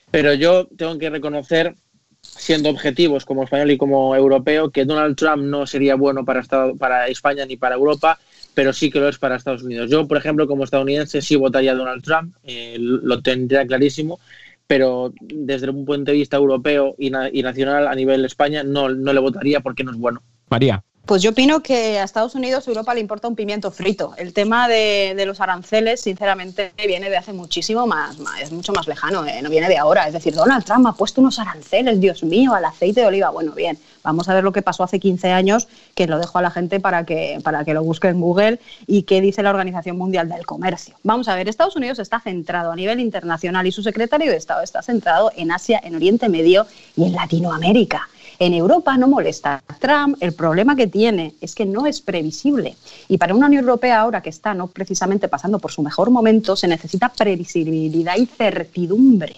Pero 0.09 0.33
yo 0.33 0.67
tengo 0.77 0.97
que 0.97 1.09
reconocer 1.09 1.75
siendo 2.23 2.69
objetivos 2.69 3.25
como 3.25 3.43
español 3.43 3.71
y 3.71 3.77
como 3.77 4.15
europeo, 4.15 4.71
que 4.71 4.85
Donald 4.85 5.15
Trump 5.15 5.43
no 5.43 5.67
sería 5.67 5.95
bueno 5.95 6.25
para, 6.25 6.43
para 6.77 7.07
España 7.07 7.45
ni 7.45 7.57
para 7.57 7.75
Europa, 7.75 8.19
pero 8.53 8.73
sí 8.73 8.89
que 8.89 8.99
lo 8.99 9.09
es 9.09 9.17
para 9.17 9.35
Estados 9.35 9.63
Unidos. 9.63 9.89
Yo, 9.89 10.07
por 10.07 10.17
ejemplo, 10.17 10.47
como 10.47 10.63
estadounidense, 10.63 11.21
sí 11.21 11.35
votaría 11.35 11.71
a 11.71 11.75
Donald 11.75 12.03
Trump, 12.03 12.35
eh, 12.43 12.77
lo 12.79 13.21
tendría 13.21 13.65
clarísimo, 13.65 14.19
pero 14.67 15.13
desde 15.21 15.69
un 15.69 15.85
punto 15.85 16.11
de 16.11 16.17
vista 16.17 16.37
europeo 16.37 16.95
y, 16.97 17.07
y 17.07 17.43
nacional 17.43 17.87
a 17.87 17.95
nivel 17.95 18.25
España 18.25 18.63
no, 18.63 18.89
no 18.89 19.13
le 19.13 19.19
votaría 19.19 19.59
porque 19.59 19.83
no 19.83 19.91
es 19.91 19.97
bueno. 19.97 20.21
María. 20.49 20.83
Pues 21.05 21.21
yo 21.21 21.31
opino 21.31 21.61
que 21.61 21.99
a 21.99 22.05
Estados 22.05 22.33
Unidos, 22.33 22.65
Europa 22.65 22.93
le 22.93 23.01
importa 23.01 23.27
un 23.27 23.35
pimiento 23.35 23.71
frito. 23.71 24.13
El 24.17 24.31
tema 24.31 24.69
de, 24.69 25.21
los 25.27 25.41
aranceles, 25.41 25.99
sinceramente, 25.99 26.71
viene 26.77 27.09
de 27.09 27.17
hace 27.17 27.33
muchísimo 27.33 27.85
más, 27.85 28.15
es 28.41 28.53
mucho 28.53 28.71
más 28.71 28.87
lejano, 28.87 29.25
eh, 29.25 29.41
no 29.41 29.49
viene 29.49 29.67
de 29.67 29.77
ahora. 29.77 30.07
Es 30.07 30.13
decir, 30.13 30.33
Donald 30.33 30.63
Trump 30.63 30.87
ha 30.87 30.93
puesto 30.93 31.19
unos 31.19 31.39
aranceles, 31.39 31.99
Dios 31.99 32.23
mío, 32.23 32.53
al 32.53 32.63
aceite 32.63 33.01
de 33.01 33.07
oliva. 33.07 33.31
Bueno, 33.31 33.51
bien, 33.51 33.77
vamos 34.01 34.29
a 34.29 34.33
ver 34.33 34.45
lo 34.45 34.53
que 34.53 34.61
pasó 34.61 34.81
hace 34.81 35.01
15 35.01 35.29
años, 35.29 35.67
que 35.93 36.07
lo 36.07 36.17
dejo 36.19 36.37
a 36.37 36.41
la 36.41 36.51
gente 36.51 36.79
para 36.79 37.05
que, 37.05 37.41
para 37.43 37.65
que 37.65 37.73
lo 37.73 37.83
busque 37.83 38.07
en 38.07 38.21
Google 38.21 38.61
y 38.87 39.03
qué 39.03 39.19
dice 39.19 39.43
la 39.43 39.49
Organización 39.49 39.97
Mundial 39.97 40.29
del 40.29 40.45
Comercio. 40.45 40.95
Vamos 41.03 41.27
a 41.27 41.35
ver, 41.35 41.49
Estados 41.49 41.75
Unidos 41.75 41.99
está 41.99 42.21
centrado 42.21 42.71
a 42.71 42.77
nivel 42.77 43.01
internacional 43.01 43.67
y 43.67 43.73
su 43.73 43.83
secretario 43.83 44.31
de 44.31 44.37
Estado 44.37 44.63
está 44.63 44.81
centrado 44.81 45.33
en 45.35 45.51
Asia, 45.51 45.81
en 45.83 45.95
Oriente 45.95 46.29
Medio 46.29 46.65
y 46.95 47.03
en 47.03 47.11
Latinoamérica. 47.11 48.07
En 48.39 48.53
Europa 48.53 48.97
no 48.97 49.07
molesta. 49.07 49.63
Trump, 49.79 50.17
el 50.19 50.33
problema 50.33 50.75
que 50.75 50.87
tiene 50.87 51.35
es 51.41 51.55
que 51.55 51.65
no 51.65 51.85
es 51.85 52.01
previsible. 52.01 52.75
Y 53.07 53.17
para 53.17 53.35
una 53.35 53.47
Unión 53.47 53.63
Europea 53.63 54.01
ahora 54.01 54.21
que 54.21 54.29
está 54.29 54.53
no 54.53 54.67
precisamente 54.67 55.27
pasando 55.27 55.59
por 55.59 55.71
su 55.71 55.81
mejor 55.81 56.09
momento, 56.09 56.55
se 56.55 56.67
necesita 56.67 57.09
previsibilidad 57.09 58.17
y 58.17 58.25
certidumbre. 58.25 59.35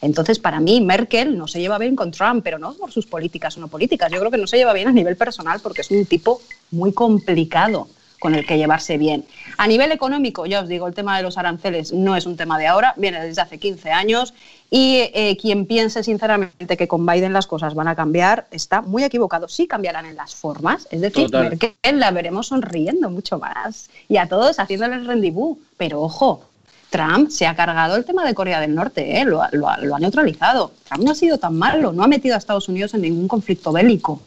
Entonces, 0.00 0.38
para 0.38 0.60
mí, 0.60 0.80
Merkel 0.80 1.36
no 1.36 1.46
se 1.46 1.60
lleva 1.60 1.78
bien 1.78 1.96
con 1.96 2.10
Trump, 2.10 2.42
pero 2.42 2.58
no 2.58 2.72
por 2.74 2.90
sus 2.90 3.06
políticas 3.06 3.56
o 3.56 3.60
no 3.60 3.68
políticas. 3.68 4.10
Yo 4.10 4.18
creo 4.18 4.30
que 4.30 4.38
no 4.38 4.46
se 4.46 4.56
lleva 4.56 4.72
bien 4.72 4.88
a 4.88 4.92
nivel 4.92 5.16
personal 5.16 5.60
porque 5.60 5.82
es 5.82 5.90
un 5.90 6.06
tipo 6.06 6.40
muy 6.70 6.92
complicado 6.92 7.88
con 8.18 8.34
el 8.34 8.46
que 8.46 8.58
llevarse 8.58 8.98
bien. 8.98 9.24
A 9.58 9.66
nivel 9.66 9.92
económico, 9.92 10.46
ya 10.46 10.60
os 10.60 10.68
digo, 10.68 10.86
el 10.86 10.94
tema 10.94 11.16
de 11.16 11.22
los 11.22 11.38
aranceles 11.38 11.92
no 11.92 12.16
es 12.16 12.26
un 12.26 12.36
tema 12.36 12.58
de 12.58 12.66
ahora, 12.66 12.94
viene 12.96 13.20
desde 13.20 13.42
hace 13.42 13.58
15 13.58 13.90
años 13.90 14.34
y 14.70 15.10
eh, 15.14 15.36
quien 15.40 15.66
piense 15.66 16.02
sinceramente 16.02 16.76
que 16.76 16.88
con 16.88 17.06
Biden 17.06 17.32
las 17.32 17.46
cosas 17.46 17.74
van 17.74 17.88
a 17.88 17.94
cambiar 17.94 18.46
está 18.50 18.82
muy 18.82 19.04
equivocado. 19.04 19.48
Sí 19.48 19.66
cambiarán 19.66 20.06
en 20.06 20.16
las 20.16 20.34
formas, 20.34 20.88
es 20.90 21.00
decir, 21.00 21.30
Merkel 21.30 21.74
la 21.92 22.10
veremos 22.10 22.48
sonriendo 22.48 23.10
mucho 23.10 23.38
más 23.38 23.90
y 24.08 24.16
a 24.16 24.28
todos 24.28 24.58
haciéndoles 24.58 25.06
rendezvous, 25.06 25.58
pero 25.76 26.02
ojo, 26.02 26.42
Trump 26.90 27.30
se 27.30 27.46
ha 27.46 27.54
cargado 27.54 27.96
el 27.96 28.04
tema 28.04 28.24
de 28.24 28.34
Corea 28.34 28.60
del 28.60 28.74
Norte, 28.74 29.20
¿eh? 29.20 29.24
lo, 29.24 29.42
lo, 29.52 29.68
ha 29.68 29.98
neutralizado. 29.98 30.72
Trump 30.88 31.04
no 31.04 31.10
ha 31.12 31.14
sido 31.14 31.38
tan 31.38 31.56
malo, 31.56 31.92
no 31.92 32.02
ha 32.02 32.08
metido 32.08 32.34
a 32.34 32.38
Estados 32.38 32.68
Unidos 32.68 32.94
en 32.94 33.02
ningún 33.02 33.28
conflicto 33.28 33.72
bélico, 33.72 34.22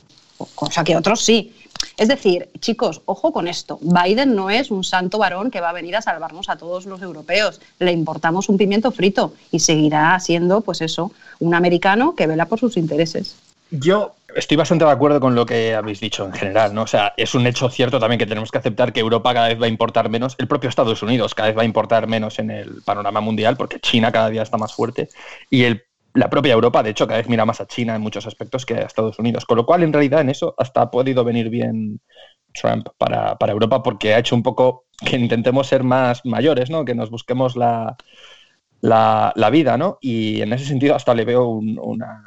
cosa 0.56 0.84
que 0.84 0.96
otros 0.96 1.22
sí. 1.22 1.54
Es 2.00 2.08
decir, 2.08 2.48
chicos, 2.60 3.02
ojo 3.06 3.34
con 3.34 3.50
esto. 3.50 3.78
Biden 3.82 4.34
no 4.34 4.50
es 4.50 4.72
un 4.72 4.86
santo 4.86 5.18
varón 5.18 5.52
que 5.52 5.60
va 5.60 5.72
a 5.72 5.74
venir 5.74 5.98
a 5.98 6.02
salvarnos 6.02 6.48
a 6.48 6.56
todos 6.56 6.86
los 6.86 7.02
europeos. 7.02 7.60
Le 7.78 7.92
importamos 7.92 8.48
un 8.48 8.58
pimiento 8.58 8.90
frito 8.92 9.34
y 9.52 9.60
seguirá 9.60 10.18
siendo, 10.22 10.62
pues 10.62 10.80
eso, 10.80 11.12
un 11.40 11.54
americano 11.54 12.16
que 12.16 12.26
vela 12.26 12.46
por 12.46 12.58
sus 12.58 12.78
intereses. 12.78 13.36
Yo 13.70 14.16
estoy 14.34 14.56
bastante 14.56 14.86
de 14.86 14.92
acuerdo 14.92 15.20
con 15.20 15.36
lo 15.36 15.46
que 15.46 15.76
habéis 15.76 16.00
dicho 16.00 16.26
en 16.26 16.32
general, 16.32 16.74
¿no? 16.74 16.84
O 16.84 16.88
sea, 16.88 17.14
es 17.18 17.36
un 17.36 17.46
hecho 17.46 17.70
cierto 17.70 18.00
también 18.00 18.18
que 18.18 18.26
tenemos 18.26 18.50
que 18.50 18.60
aceptar 18.60 18.94
que 18.94 19.02
Europa 19.02 19.34
cada 19.34 19.50
vez 19.50 19.62
va 19.62 19.66
a 19.66 19.70
importar 19.70 20.08
menos, 20.10 20.36
el 20.40 20.48
propio 20.48 20.70
Estados 20.70 21.04
Unidos 21.04 21.36
cada 21.36 21.50
vez 21.50 21.58
va 21.58 21.64
a 21.64 21.66
importar 21.66 22.08
menos 22.08 22.40
en 22.40 22.50
el 22.50 22.82
panorama 22.82 23.20
mundial 23.20 23.58
porque 23.58 23.80
China 23.82 24.14
cada 24.14 24.30
día 24.30 24.44
está 24.44 24.58
más 24.58 24.74
fuerte 24.74 25.10
y 25.50 25.64
el 25.64 25.84
la 26.14 26.30
propia 26.30 26.54
Europa, 26.54 26.84
de 26.84 26.90
hecho, 26.90 27.08
cada 27.08 27.20
vez 27.20 27.30
mira 27.30 27.46
más 27.46 27.62
a 27.62 27.68
China 27.68 27.96
en 27.96 28.02
muchos 28.02 28.26
aspectos 28.26 28.66
que 28.66 28.76
a 28.76 28.82
Estados 28.82 29.20
Unidos. 29.20 29.46
Con 29.46 29.58
lo 29.58 29.66
cual, 29.66 29.84
en 29.84 29.94
realidad, 29.94 30.22
en 30.22 30.30
eso 30.30 30.56
hasta 30.58 30.82
ha 30.82 30.92
podido 30.92 31.24
venir 31.24 31.50
bien 31.50 32.02
Trump 32.54 32.88
para, 32.98 33.38
Europa 33.48 33.84
porque 33.84 34.14
ha 34.14 34.20
hecho 34.20 34.36
un 34.36 34.44
poco 34.44 34.86
que 35.06 35.18
intentemos 35.18 35.68
ser 35.68 35.84
más 35.84 36.26
mayores, 36.26 36.70
¿no? 36.70 36.86
Que 36.86 36.96
nos 36.96 37.10
busquemos 37.10 37.56
la, 37.56 37.96
la, 38.82 39.50
vida, 39.52 39.78
¿no? 39.78 39.98
Y 40.02 40.42
en 40.42 40.54
ese 40.54 40.66
sentido 40.66 40.96
hasta 40.96 41.14
le 41.14 41.26
veo 41.26 41.48
una, 41.48 42.24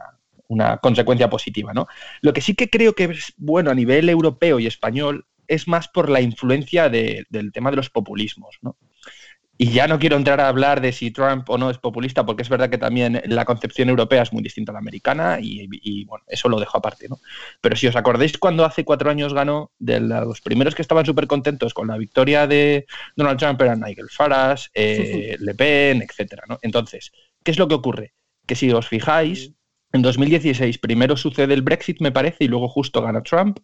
una 0.49 0.77
consecuencia 0.79 1.29
positiva, 1.29 1.73
¿no? 1.73 1.87
Lo 2.21 2.33
que 2.33 2.41
sí 2.41 2.55
que 2.55 2.71
creo 2.71 2.95
que 2.95 3.05
es 3.05 3.35
bueno 3.37 3.71
a 3.71 3.75
nivel 3.75 4.09
europeo 4.09 4.61
y 4.61 4.67
español 4.67 5.27
es 5.49 5.69
más 5.69 5.89
por 5.89 6.09
la 6.09 6.21
influencia 6.21 6.89
del 6.89 7.53
tema 7.53 7.71
de 7.71 7.77
los 7.77 7.91
populismos, 7.91 8.59
¿no? 8.63 8.77
Y 9.63 9.71
ya 9.71 9.87
no 9.87 10.01
quiero 10.01 10.17
entrar 10.17 10.41
a 10.41 10.49
hablar 10.49 10.81
de 10.81 10.91
si 10.91 11.13
Trump 11.13 11.49
o 11.49 11.57
no 11.57 11.71
es 11.71 11.79
populista, 11.79 12.27
porque 12.27 12.43
es 12.43 12.49
verdad 12.49 12.69
que 12.69 12.79
también 12.79 13.23
la 13.27 13.45
concepción 13.45 13.89
europea 13.91 14.23
es 14.23 14.33
muy 14.33 14.43
distinta 14.43 14.73
a 14.73 14.75
la 14.75 14.81
americana 14.81 15.39
y, 15.41 16.05
bueno, 16.05 16.25
eso 16.27 16.49
lo 16.49 16.59
dejo 16.59 16.79
aparte, 16.79 17.09
¿no? 17.09 17.21
Pero 17.61 17.77
si 17.77 17.87
os 17.87 17.95
acordáis 17.95 18.37
cuando 18.39 18.65
hace 18.65 18.85
cuatro 18.85 19.09
años 19.09 19.33
ganó, 19.33 19.71
de 19.79 20.01
los 20.01 20.41
primeros 20.41 20.75
que 20.75 20.83
estaban 20.83 21.07
súper 21.07 21.29
contentos 21.29 21.75
con 21.75 21.87
la 21.87 21.97
victoria 21.97 22.49
de 22.49 22.87
Donald 23.15 23.39
Trump 23.39 23.63
eran 23.63 23.83
Nigel 23.83 24.11
Farage, 24.11 24.69
eh, 24.75 25.37
Le 25.39 25.55
Pen, 25.55 26.03
etcétera, 26.03 26.43
¿no? 26.49 26.59
Entonces, 26.63 27.13
¿qué 27.45 27.53
es 27.53 27.59
lo 27.61 27.69
que 27.69 27.77
ocurre? 27.77 28.15
Que 28.45 28.57
si 28.57 28.73
os 28.73 28.89
fijáis, 28.89 29.53
en 29.93 30.01
2016 30.01 30.79
primero 30.79 31.17
sucede 31.17 31.53
el 31.53 31.61
Brexit, 31.61 32.01
me 32.01 32.13
parece, 32.13 32.45
y 32.45 32.49
luego 32.49 32.69
justo 32.69 33.03
gana 33.03 33.23
Trump. 33.23 33.59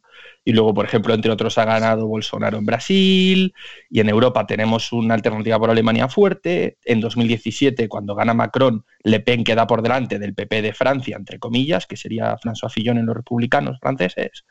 Y 0.45 0.53
luego, 0.53 0.75
por 0.75 0.85
ejemplo, 0.85 1.15
entre 1.15 1.31
otros, 1.31 1.57
ha 1.57 1.65
ganado 1.65 2.07
Bolsonaro 2.07 2.59
en 2.59 2.67
Brasil. 2.67 3.55
Y 3.89 4.01
en 4.01 4.11
Europa 4.11 4.47
tenemos 4.47 4.93
una 4.93 5.15
alternativa 5.15 5.59
por 5.59 5.71
Alemania 5.71 6.09
fuerte. 6.09 6.77
En 6.85 7.01
2017, 7.01 7.89
cuando 7.89 8.15
gana 8.15 8.35
Macron, 8.35 8.85
Le 9.03 9.21
Pen 9.21 9.43
queda 9.43 9.67
por 9.67 9.81
delante 9.81 10.19
del 10.19 10.35
PP 10.35 10.61
de 10.61 10.75
Francia, 10.75 11.17
entre 11.17 11.39
comillas, 11.39 11.87
que 11.87 11.97
sería 11.97 12.37
François 12.37 12.71
Fillon 12.71 12.99
en 12.99 13.07
los 13.07 13.17
republicanos 13.17 13.79
franceses. 13.81 14.45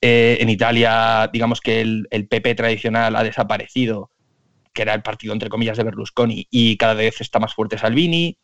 Eh, 0.00 0.38
en 0.40 0.48
Italia, 0.48 1.28
digamos 1.30 1.60
que 1.60 1.82
el, 1.82 2.08
el 2.10 2.26
PP 2.26 2.54
tradicional 2.54 3.14
ha 3.16 3.22
desaparecido, 3.22 4.10
que 4.72 4.82
era 4.82 4.94
el 4.94 5.02
partido, 5.02 5.34
entre 5.34 5.50
comillas, 5.50 5.76
de 5.76 5.84
Berlusconi, 5.84 6.46
y 6.50 6.78
cada 6.78 6.94
vez 6.94 7.20
está 7.20 7.38
más 7.38 7.52
fuerte 7.52 7.76
Salvini. 7.76 8.38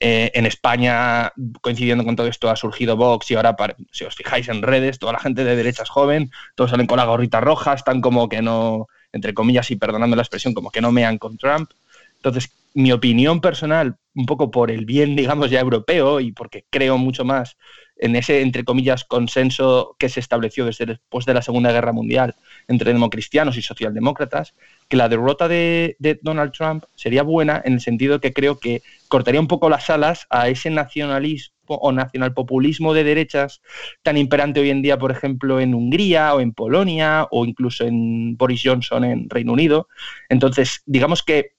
Eh, 0.00 0.30
en 0.34 0.46
España, 0.46 1.32
coincidiendo 1.60 2.04
con 2.04 2.14
todo 2.14 2.28
esto, 2.28 2.48
ha 2.50 2.56
surgido 2.56 2.96
Vox 2.96 3.30
y 3.32 3.34
ahora, 3.34 3.56
si 3.90 4.04
os 4.04 4.14
fijáis 4.14 4.48
en 4.48 4.62
redes, 4.62 5.00
toda 5.00 5.12
la 5.12 5.18
gente 5.18 5.42
de 5.42 5.56
derecha 5.56 5.82
es 5.82 5.88
joven, 5.88 6.30
todos 6.54 6.70
salen 6.70 6.86
con 6.86 6.98
la 6.98 7.04
gorrita 7.04 7.40
roja, 7.40 7.74
están 7.74 8.00
como 8.00 8.28
que 8.28 8.40
no, 8.40 8.88
entre 9.12 9.34
comillas 9.34 9.70
y 9.72 9.76
perdonando 9.76 10.14
la 10.14 10.22
expresión, 10.22 10.54
como 10.54 10.70
que 10.70 10.80
no 10.80 10.92
mean 10.92 11.18
con 11.18 11.36
Trump. 11.36 11.70
Entonces, 12.18 12.52
mi 12.74 12.92
opinión 12.92 13.40
personal, 13.40 13.96
un 14.14 14.26
poco 14.26 14.50
por 14.50 14.70
el 14.70 14.84
bien, 14.84 15.16
digamos, 15.16 15.50
ya 15.50 15.60
europeo 15.60 16.20
y 16.20 16.32
porque 16.32 16.64
creo 16.70 16.98
mucho 16.98 17.24
más 17.24 17.56
en 18.00 18.14
ese, 18.16 18.42
entre 18.42 18.64
comillas, 18.64 19.04
consenso 19.04 19.96
que 19.98 20.08
se 20.08 20.20
estableció 20.20 20.64
desde 20.64 20.86
después 20.86 21.26
de 21.26 21.34
la 21.34 21.42
Segunda 21.42 21.72
Guerra 21.72 21.92
Mundial 21.92 22.36
entre 22.68 22.92
democristianos 22.92 23.56
y 23.56 23.62
socialdemócratas, 23.62 24.54
que 24.88 24.96
la 24.96 25.08
derrota 25.08 25.48
de, 25.48 25.96
Donald 26.22 26.52
Trump 26.52 26.84
sería 26.94 27.22
buena 27.22 27.60
en 27.64 27.74
el 27.74 27.80
sentido 27.80 28.20
que 28.20 28.32
creo 28.32 28.58
que 28.58 28.82
cortaría 29.08 29.40
un 29.40 29.48
poco 29.48 29.68
las 29.68 29.90
alas 29.90 30.26
a 30.30 30.48
ese 30.48 30.70
nacionalismo 30.70 31.54
o 31.66 31.92
nacionalpopulismo 31.92 32.94
de 32.94 33.04
derechas 33.04 33.60
tan 34.02 34.16
imperante 34.16 34.60
hoy 34.60 34.70
en 34.70 34.80
día, 34.80 34.98
por 34.98 35.10
ejemplo, 35.10 35.60
en 35.60 35.74
Hungría 35.74 36.34
o 36.34 36.40
en 36.40 36.52
Polonia 36.52 37.26
o 37.30 37.44
incluso 37.44 37.84
en 37.84 38.36
Boris 38.36 38.62
Johnson 38.64 39.04
en 39.04 39.28
Reino 39.28 39.52
Unido. 39.52 39.88
Entonces, 40.30 40.82
digamos 40.86 41.22
que 41.22 41.57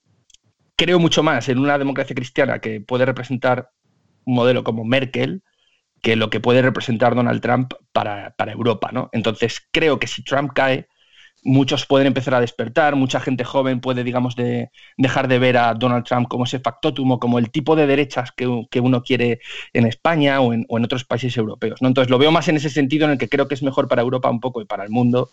creo 0.79 0.97
mucho 0.97 1.23
más 1.23 1.49
en 1.49 1.59
una 1.59 1.77
democracia 1.77 2.15
cristiana 2.15 2.59
que 2.59 2.79
puede 2.79 3.05
representar 3.05 3.69
un 4.23 4.35
modelo 4.35 4.63
como 4.63 4.85
Merkel 4.85 5.43
que 6.01 6.15
lo 6.15 6.29
que 6.29 6.39
puede 6.39 6.61
representar 6.61 7.15
Donald 7.15 7.41
Trump 7.41 7.73
para, 7.91 8.33
para 8.37 8.53
Europa, 8.53 8.89
¿no? 8.93 9.09
Entonces, 9.11 9.59
creo 9.71 9.99
que 9.99 10.07
si 10.07 10.23
Trump 10.23 10.53
cae, 10.55 10.87
muchos 11.43 11.85
pueden 11.85 12.07
empezar 12.07 12.33
a 12.33 12.39
despertar, 12.39 12.95
mucha 12.95 13.19
gente 13.19 13.43
joven 13.43 13.81
puede, 13.81 14.05
digamos, 14.05 14.37
de, 14.37 14.71
dejar 14.95 15.27
de 15.27 15.39
ver 15.39 15.57
a 15.57 15.73
Donald 15.73 16.05
Trump 16.05 16.29
como 16.29 16.45
ese 16.45 16.59
factotum 16.59 17.11
o 17.11 17.19
como 17.19 17.39
el 17.39 17.49
tipo 17.51 17.75
de 17.75 17.85
derechas 17.85 18.31
que, 18.31 18.47
uno 18.47 19.03
quiere 19.03 19.41
en 19.73 19.85
España 19.85 20.39
o 20.39 20.53
en, 20.53 20.65
otros 20.69 21.03
países 21.03 21.35
europeos. 21.35 21.81
¿no? 21.81 21.89
Entonces 21.89 22.09
lo 22.09 22.17
veo 22.17 22.31
más 22.31 22.47
en 22.47 22.55
ese 22.55 22.69
sentido 22.69 23.03
en 23.05 23.11
el 23.11 23.17
que 23.17 23.27
creo 23.27 23.49
que 23.49 23.55
es 23.55 23.63
mejor 23.63 23.89
para 23.89 24.01
Europa 24.01 24.29
un 24.29 24.39
poco 24.39 24.61
y 24.61 24.65
para 24.65 24.85
el 24.85 24.89
mundo 24.89 25.29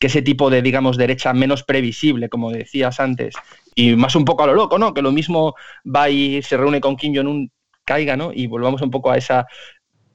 que 0.00 0.08
ese 0.08 0.22
tipo 0.22 0.50
de, 0.50 0.62
digamos, 0.62 0.96
derecha 0.96 1.32
menos 1.32 1.62
previsible, 1.62 2.28
como 2.28 2.50
decías 2.50 3.00
antes, 3.00 3.34
y 3.78 3.94
más 3.94 4.16
un 4.16 4.24
poco 4.24 4.42
a 4.42 4.48
lo 4.48 4.54
loco, 4.54 4.76
¿no? 4.76 4.92
Que 4.92 5.02
lo 5.02 5.12
mismo 5.12 5.54
va 5.86 6.10
y 6.10 6.42
se 6.42 6.56
reúne 6.56 6.80
con 6.80 6.96
Kim 6.96 7.14
Jong-un, 7.14 7.52
caiga, 7.84 8.16
¿no? 8.16 8.32
Y 8.34 8.48
volvamos 8.48 8.82
un 8.82 8.90
poco 8.90 9.12
a 9.12 9.16
esa 9.16 9.46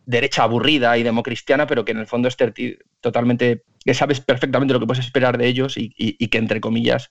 derecha 0.05 0.43
aburrida 0.43 0.97
y 0.97 1.03
democristiana, 1.03 1.65
pero 1.65 1.85
que 1.85 1.93
en 1.93 1.99
el 1.99 2.05
fondo 2.05 2.27
es 2.27 2.35
totalmente, 2.99 3.63
que 3.85 3.93
sabes 3.93 4.19
perfectamente 4.19 4.73
lo 4.73 4.81
que 4.81 4.85
puedes 4.85 5.05
esperar 5.05 5.37
de 5.37 5.47
ellos 5.47 5.77
y, 5.77 5.93
y 5.95 6.27
que, 6.27 6.39
entre 6.39 6.59
comillas, 6.59 7.09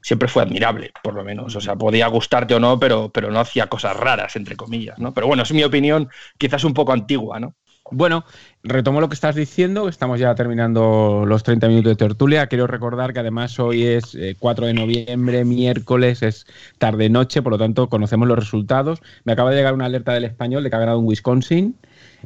siempre 0.00 0.28
fue 0.28 0.44
admirable, 0.44 0.92
por 1.02 1.12
lo 1.12 1.22
menos. 1.22 1.54
O 1.54 1.60
sea, 1.60 1.76
podía 1.76 2.06
gustarte 2.06 2.54
o 2.54 2.60
no, 2.60 2.80
pero, 2.80 3.10
pero 3.12 3.30
no 3.30 3.38
hacía 3.38 3.66
cosas 3.66 3.98
raras, 3.98 4.34
entre 4.36 4.56
comillas, 4.56 4.98
¿no? 4.98 5.12
Pero 5.12 5.26
bueno, 5.26 5.42
es 5.42 5.52
mi 5.52 5.62
opinión, 5.62 6.08
quizás 6.38 6.64
un 6.64 6.72
poco 6.72 6.94
antigua, 6.94 7.38
¿no? 7.38 7.54
Bueno, 7.90 8.24
retomo 8.64 9.00
lo 9.00 9.08
que 9.08 9.14
estás 9.14 9.36
diciendo, 9.36 9.88
estamos 9.88 10.18
ya 10.18 10.34
terminando 10.34 11.24
los 11.24 11.44
30 11.44 11.68
minutos 11.68 11.90
de 11.90 11.96
tertulia. 11.96 12.48
Quiero 12.48 12.66
recordar 12.66 13.12
que 13.12 13.20
además 13.20 13.58
hoy 13.60 13.84
es 13.84 14.16
4 14.38 14.64
eh, 14.64 14.68
de 14.68 14.74
noviembre, 14.74 15.44
miércoles, 15.44 16.22
es 16.22 16.46
tarde-noche, 16.78 17.42
por 17.42 17.52
lo 17.52 17.58
tanto 17.58 17.88
conocemos 17.88 18.26
los 18.26 18.38
resultados. 18.38 19.02
Me 19.24 19.32
acaba 19.32 19.50
de 19.50 19.56
llegar 19.56 19.74
una 19.74 19.84
alerta 19.86 20.12
del 20.14 20.24
español 20.24 20.64
de 20.64 20.70
que 20.70 20.76
ha 20.76 20.80
ganado 20.80 20.98
un 20.98 21.06
Wisconsin. 21.06 21.76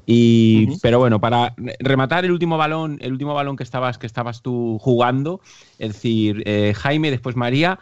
Y, 0.07 0.79
Pero 0.81 0.99
bueno, 0.99 1.21
para 1.21 1.55
rematar 1.79 2.25
el 2.25 2.33
último 2.33 2.57
balón, 2.57 2.97
el 3.01 3.13
último 3.13 3.35
balón 3.35 3.57
que 3.57 3.63
estabas, 3.63 3.99
que 3.99 4.07
estabas 4.07 4.41
tú 4.41 4.79
jugando, 4.81 5.41
es 5.79 5.93
decir, 5.93 6.43
eh, 6.47 6.73
Jaime, 6.75 7.11
después 7.11 7.37
María, 7.37 7.79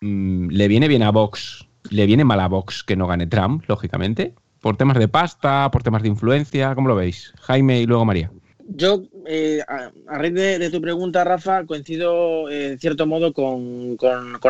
mm, 0.00 0.48
le 0.50 0.68
viene 0.68 0.86
bien 0.86 1.02
a 1.02 1.10
Vox, 1.10 1.66
le 1.90 2.06
viene 2.06 2.24
mal 2.24 2.38
a 2.38 2.46
Vox 2.46 2.84
que 2.84 2.94
no 2.94 3.08
gane 3.08 3.26
Trump, 3.26 3.64
lógicamente. 3.66 4.34
¿Por 4.60 4.76
temas 4.76 4.98
de 4.98 5.08
pasta, 5.08 5.70
por 5.70 5.82
temas 5.82 6.02
de 6.02 6.08
influencia? 6.08 6.74
¿Cómo 6.74 6.88
lo 6.88 6.96
veis? 6.96 7.32
Jaime 7.40 7.80
y 7.80 7.86
luego 7.86 8.04
María. 8.04 8.30
Yo, 8.72 9.02
eh, 9.26 9.60
a, 9.66 9.90
raíz 10.18 10.34
de, 10.34 10.70
tu 10.70 10.80
pregunta, 10.80 11.24
Rafa, 11.24 11.64
coincido 11.64 12.48
eh, 12.48 12.72
en 12.72 12.78
cierto 12.78 13.06
modo 13.06 13.32
con, 13.32 13.96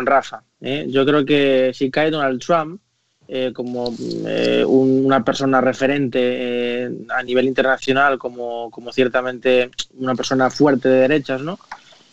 Rafa. 0.07 0.43
¿eh? 0.61 0.87
Yo 0.91 1.07
creo 1.07 1.25
que 1.25 1.71
si 1.75 1.91
cae 1.91 2.11
Donald 2.11 2.41
Trump 2.41 2.81
como 3.55 3.95
una 4.67 5.25
persona 5.25 5.61
referente 5.61 6.91
a 7.11 7.23
nivel 7.23 7.47
internacional, 7.47 8.19
como, 8.19 8.73
como 8.73 8.93
ciertamente 8.93 9.71
una 9.95 10.17
persona 10.17 10.51
fuerte 10.51 10.89
de 10.89 11.03
derechas, 11.03 11.41
¿no? 11.41 11.57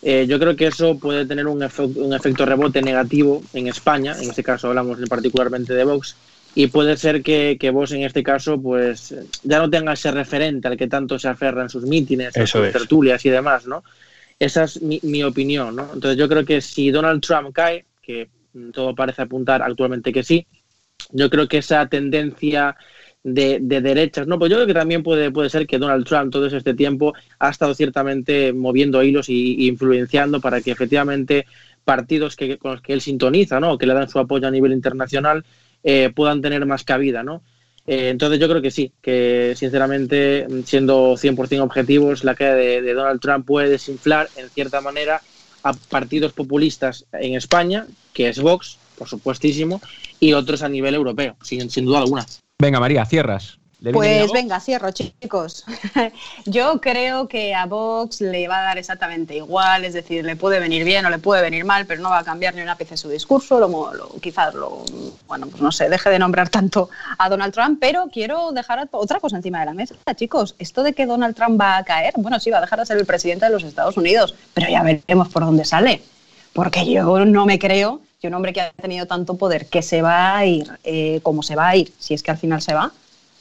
yo 0.03 0.37
creo 0.37 0.55
que 0.55 0.67
eso 0.67 0.99
puede 0.99 1.25
tener 1.25 1.47
un, 1.47 1.67
un 1.95 2.13
efecto 2.13 2.45
rebote 2.45 2.83
negativo 2.83 3.41
en 3.53 3.67
España, 3.67 4.15
en 4.21 4.29
este 4.29 4.43
caso 4.43 4.67
hablamos 4.67 4.99
particularmente 5.09 5.73
de 5.73 5.85
Vox, 5.85 6.15
y 6.59 6.65
puede 6.65 6.97
ser 6.97 7.21
que, 7.21 7.69
vos 7.71 7.91
en 7.91 8.01
este 8.01 8.23
caso 8.23 8.59
pues 8.59 9.13
ya 9.43 9.59
no 9.59 9.69
tengas 9.69 9.99
ese 9.99 10.09
referente 10.09 10.67
al 10.67 10.75
que 10.75 10.87
tanto 10.87 11.19
se 11.19 11.27
aferra 11.27 11.61
en 11.61 11.69
sus 11.69 11.83
mítines, 11.83 12.35
en 12.35 12.47
sus 12.47 12.71
tertulias 12.71 13.23
y 13.27 13.29
demás, 13.29 13.67
¿no? 13.67 13.83
Esa 14.39 14.63
es 14.63 14.81
mi, 14.81 15.21
opinión, 15.21 15.75
¿no? 15.75 15.83
Entonces 15.93 16.17
yo 16.17 16.27
creo 16.27 16.43
que 16.45 16.59
si 16.61 16.89
Donald 16.89 17.21
Trump 17.21 17.53
cae, 17.53 17.85
que 18.01 18.29
todo 18.73 18.95
parece 18.95 19.21
apuntar 19.21 19.61
actualmente 19.61 20.11
que 20.11 20.23
sí, 20.23 20.47
yo 21.11 21.29
creo 21.29 21.47
que 21.47 21.59
esa 21.59 21.87
tendencia 21.89 22.75
de, 23.23 23.59
derechas, 23.59 24.25
¿no? 24.25 24.39
Pues 24.39 24.49
yo 24.49 24.57
creo 24.57 24.65
que 24.65 24.73
también 24.73 25.03
puede, 25.03 25.29
puede 25.29 25.51
ser 25.51 25.67
que 25.67 25.77
Donald 25.77 26.07
Trump 26.07 26.31
todo 26.31 26.47
este 26.47 26.73
tiempo 26.73 27.13
ha 27.37 27.51
estado 27.51 27.75
ciertamente 27.75 28.51
moviendo 28.51 29.03
hilos 29.03 29.29
y, 29.29 29.67
influenciando 29.67 30.41
para 30.41 30.59
que 30.61 30.71
efectivamente 30.71 31.45
partidos 31.85 32.35
que, 32.35 32.57
con 32.57 32.71
los 32.71 32.81
que 32.81 32.93
él 32.93 33.01
sintoniza, 33.01 33.59
¿no? 33.59 33.73
O 33.73 33.77
que 33.77 33.85
le 33.85 33.93
dan 33.93 34.09
su 34.09 34.17
apoyo 34.17 34.47
a 34.47 34.51
nivel 34.51 34.71
internacional, 34.71 35.45
eh, 35.89 36.11
puedan 36.13 36.41
tener 36.41 36.65
más 36.65 36.83
cabida, 36.83 37.23
¿no? 37.23 37.43
Eh, 37.85 38.09
entonces 38.09 38.41
yo 38.41 38.49
creo 38.49 38.61
que 38.61 38.71
sí, 38.71 38.91
que 39.01 39.53
sinceramente, 39.55 40.45
siendo 40.65 41.13
100% 41.13 41.61
objetivos, 41.61 42.25
la 42.25 42.35
caída 42.35 42.55
de, 42.55 42.93
Donald 42.93 43.21
Trump 43.21 43.45
puede 43.45 43.69
desinflar 43.69 44.27
en 44.35 44.49
cierta 44.49 44.81
manera 44.81 45.21
a 45.63 45.71
partidos 45.71 46.33
populistas 46.33 47.05
en 47.13 47.35
España, 47.35 47.87
que 48.13 48.27
es 48.27 48.41
Vox, 48.41 48.77
por 48.97 49.07
supuestísimo, 49.07 49.79
y 50.19 50.33
otros 50.33 50.61
a 50.61 50.67
nivel 50.67 50.93
europeo, 50.93 51.37
sin, 51.41 51.69
sin 51.69 51.85
duda 51.85 51.99
alguna. 51.99 52.25
Venga, 52.59 52.81
María, 52.81 53.05
cierras. 53.05 53.57
Pues 53.93 54.31
venga, 54.31 54.59
cierro, 54.59 54.89
chicos. 54.91 55.63
Yo 56.45 56.81
creo 56.81 57.27
que 57.27 57.53
a 57.53 57.67
Vox 57.67 58.21
le 58.21 58.47
va 58.47 58.59
a 58.59 58.63
dar 58.63 58.77
exactamente 58.79 59.35
igual, 59.35 59.85
es 59.85 59.93
decir, 59.93 60.25
le 60.25 60.35
puede 60.35 60.59
venir 60.59 60.83
bien 60.83 61.05
o 61.05 61.11
le 61.11 61.19
puede 61.19 61.43
venir 61.43 61.63
mal, 61.63 61.85
pero 61.85 62.01
no 62.01 62.09
va 62.09 62.19
a 62.19 62.23
cambiar 62.23 62.55
ni 62.55 62.61
un 62.61 62.69
ápice 62.69 62.97
su 62.97 63.07
discurso, 63.07 63.59
lo, 63.59 64.09
quizás 64.19 64.55
lo, 64.55 64.83
bueno, 65.27 65.47
pues 65.47 65.61
no 65.61 65.71
sé, 65.71 65.89
deje 65.89 66.09
de 66.09 66.17
nombrar 66.17 66.49
tanto 66.49 66.89
a 67.19 67.29
Donald 67.29 67.53
Trump, 67.53 67.77
pero 67.79 68.07
quiero 68.11 68.51
dejar 68.51 68.87
otra 68.91 69.19
cosa 69.19 69.37
encima 69.37 69.59
de 69.59 69.67
la 69.67 69.73
mesa, 69.73 69.95
chicos. 70.15 70.55
Esto 70.57 70.81
de 70.81 70.93
que 70.93 71.05
Donald 71.05 71.35
Trump 71.35 71.61
va 71.61 71.77
a 71.77 71.83
caer, 71.83 72.13
bueno, 72.17 72.39
sí, 72.39 72.49
va 72.49 72.57
a 72.57 72.61
dejar 72.61 72.79
de 72.79 72.85
ser 72.87 72.97
el 72.97 73.05
presidente 73.05 73.45
de 73.45 73.51
los 73.51 73.63
Estados 73.63 73.95
Unidos, 73.95 74.33
pero 74.55 74.69
ya 74.69 74.81
veremos 74.81 75.29
por 75.29 75.45
dónde 75.45 75.65
sale, 75.65 76.01
porque 76.51 76.83
yo 76.91 77.25
no 77.25 77.45
me 77.45 77.59
creo 77.59 78.01
que 78.19 78.27
un 78.27 78.33
hombre 78.33 78.53
que 78.53 78.61
ha 78.61 78.71
tenido 78.71 79.05
tanto 79.05 79.37
poder, 79.37 79.67
que 79.67 79.83
se 79.83 80.01
va 80.01 80.35
a 80.35 80.45
ir, 80.47 80.67
eh, 80.83 81.19
como 81.21 81.43
se 81.43 81.55
va 81.55 81.67
a 81.67 81.75
ir, 81.75 81.93
si 81.99 82.15
es 82.15 82.23
que 82.23 82.31
al 82.31 82.39
final 82.39 82.63
se 82.63 82.73
va, 82.73 82.91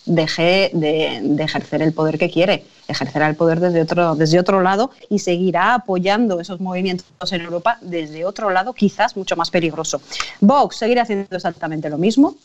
deje 0.07 0.71
de, 0.73 1.19
ejercer 1.43 1.83
el 1.83 1.93
poder 1.93 2.19
que 2.19 2.31
quiere, 2.31 2.65
ejercerá 2.89 3.29
el 3.29 3.37
poder 3.37 3.61
desde 3.61 3.83
otro, 3.83 4.15
desde 4.15 4.39
otro 4.39 4.63
lado 4.63 4.91
y 5.11 5.19
seguirá 5.19 5.75
apoyando 5.75 6.41
esos 6.41 6.61
movimientos 6.61 7.33
en 7.33 7.43
Europa 7.43 7.79
desde 7.83 8.25
otro 8.25 8.51
lado, 8.51 8.73
quizás 8.73 9.17
mucho 9.17 9.37
más 9.37 9.51
peligroso. 9.51 10.01
Vox 10.41 10.77
seguirá 10.77 11.03
haciendo 11.03 11.27
exactamente 11.37 11.91
lo 11.91 11.99
mismo, 11.99 12.37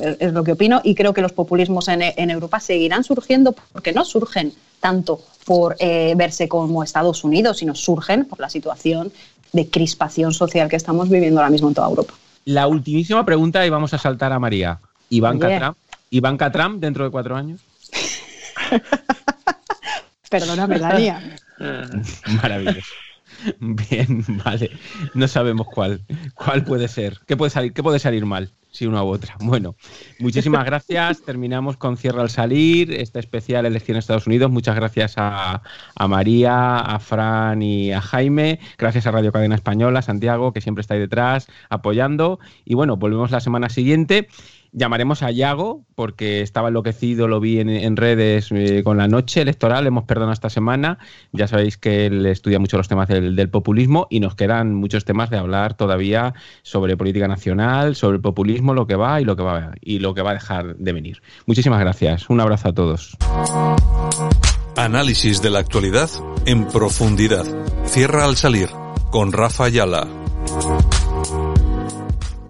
es 0.00 0.32
lo 0.32 0.44
que 0.44 0.52
opino, 0.52 0.80
y 0.84 0.94
creo 0.94 1.12
que 1.12 1.20
los 1.20 1.32
populismos 1.32 1.88
en, 1.88 2.30
Europa 2.30 2.60
seguirán 2.60 3.04
surgiendo 3.04 3.54
porque 3.72 3.92
no 3.92 4.04
surgen 4.04 4.52
tanto 4.80 5.20
por 5.44 5.76
eh, 5.80 6.14
verse 6.16 6.48
como 6.48 6.82
Estados 6.82 7.24
Unidos, 7.24 7.58
sino 7.58 7.74
surgen 7.74 8.24
por 8.24 8.40
la 8.40 8.48
situación 8.48 9.12
de 9.52 9.68
crispación 9.68 10.32
social 10.32 10.68
que 10.68 10.76
estamos 10.76 11.08
viviendo 11.08 11.40
ahora 11.40 11.50
mismo 11.50 11.68
en 11.68 11.74
toda 11.74 11.88
Europa. 11.88 12.14
La 12.44 12.66
ultimísima 12.66 13.24
pregunta 13.24 13.64
y 13.66 13.70
vamos 13.70 13.94
a 13.94 13.98
saltar 13.98 14.32
a 14.32 14.38
María. 14.38 14.78
Iván 15.10 15.38
Trump 15.38 15.76
Ivanka 16.14 16.52
Trump 16.52 16.80
dentro 16.80 17.04
de 17.04 17.10
cuatro 17.10 17.34
años? 17.34 17.60
Perdona, 20.30 20.68
Melania. 20.68 21.20
Maravilloso. 22.42 22.92
Bien, 23.58 24.24
vale. 24.44 24.70
No 25.14 25.26
sabemos 25.26 25.66
cuál. 25.66 26.02
¿Cuál 26.34 26.64
puede 26.64 26.86
ser? 26.86 27.18
¿Qué 27.26 27.36
puede 27.36 27.50
salir, 27.50 27.72
qué 27.72 27.82
puede 27.82 27.98
salir 27.98 28.24
mal? 28.26 28.52
Si 28.70 28.86
una 28.86 29.02
u 29.02 29.08
otra. 29.08 29.36
Bueno, 29.40 29.74
muchísimas 30.20 30.64
gracias. 30.64 31.22
Terminamos 31.22 31.76
con 31.76 31.96
Cierra 31.96 32.22
al 32.22 32.30
Salir, 32.30 32.92
este 32.92 33.18
especial 33.18 33.66
Elección 33.66 33.96
Estados 33.96 34.28
Unidos. 34.28 34.50
Muchas 34.52 34.76
gracias 34.76 35.14
a, 35.16 35.62
a, 35.94 36.08
María, 36.08 36.78
a 36.78 36.98
Fran 37.00 37.60
y 37.62 37.92
a 37.92 38.00
Jaime. 38.00 38.60
Gracias 38.78 39.06
a 39.06 39.10
Radio 39.10 39.32
Cadena 39.32 39.54
Española, 39.56 40.02
Santiago, 40.02 40.52
que 40.52 40.60
siempre 40.60 40.82
está 40.82 40.94
ahí 40.94 41.00
detrás 41.00 41.48
apoyando. 41.70 42.38
Y 42.64 42.74
bueno, 42.74 42.96
volvemos 42.96 43.30
la 43.32 43.40
semana 43.40 43.68
siguiente. 43.68 44.28
Llamaremos 44.76 45.22
a 45.22 45.30
Yago 45.30 45.84
porque 45.94 46.40
estaba 46.40 46.66
enloquecido, 46.66 47.28
lo 47.28 47.38
vi 47.38 47.60
en, 47.60 47.96
redes 47.96 48.48
eh, 48.50 48.82
con 48.82 48.96
la 48.96 49.06
noche 49.06 49.40
electoral, 49.40 49.86
hemos 49.86 50.02
perdonado 50.02 50.32
esta 50.32 50.50
semana. 50.50 50.98
Ya 51.30 51.46
sabéis 51.46 51.78
que 51.78 52.06
él 52.06 52.26
estudia 52.26 52.58
mucho 52.58 52.76
los 52.76 52.88
temas 52.88 53.06
del, 53.06 53.48
populismo 53.50 54.08
y 54.10 54.18
nos 54.18 54.34
quedan 54.34 54.74
muchos 54.74 55.04
temas 55.04 55.30
de 55.30 55.38
hablar 55.38 55.74
todavía 55.74 56.34
sobre 56.62 56.96
política 56.96 57.28
nacional, 57.28 57.94
sobre 57.94 58.16
el 58.16 58.20
populismo, 58.20 58.74
lo 58.74 58.88
que 58.88 58.96
va 58.96 59.20
y 59.20 59.24
lo 59.24 59.36
que 59.36 59.44
va 59.44 59.74
y 59.80 60.00
lo 60.00 60.12
que 60.12 60.22
va 60.22 60.32
a 60.32 60.34
dejar 60.34 60.74
de 60.74 60.92
venir. 60.92 61.22
Muchísimas 61.46 61.78
gracias. 61.78 62.28
Un 62.28 62.40
abrazo 62.40 62.70
a 62.70 62.72
todos. 62.72 63.16
Análisis 64.76 65.40
de 65.40 65.50
la 65.50 65.60
actualidad 65.60 66.10
en 66.46 66.66
profundidad. 66.66 67.44
Cierra 67.86 68.24
al 68.24 68.34
salir 68.34 68.70
con 69.12 69.30
Rafa 69.30 69.66
Ayala. 69.66 70.23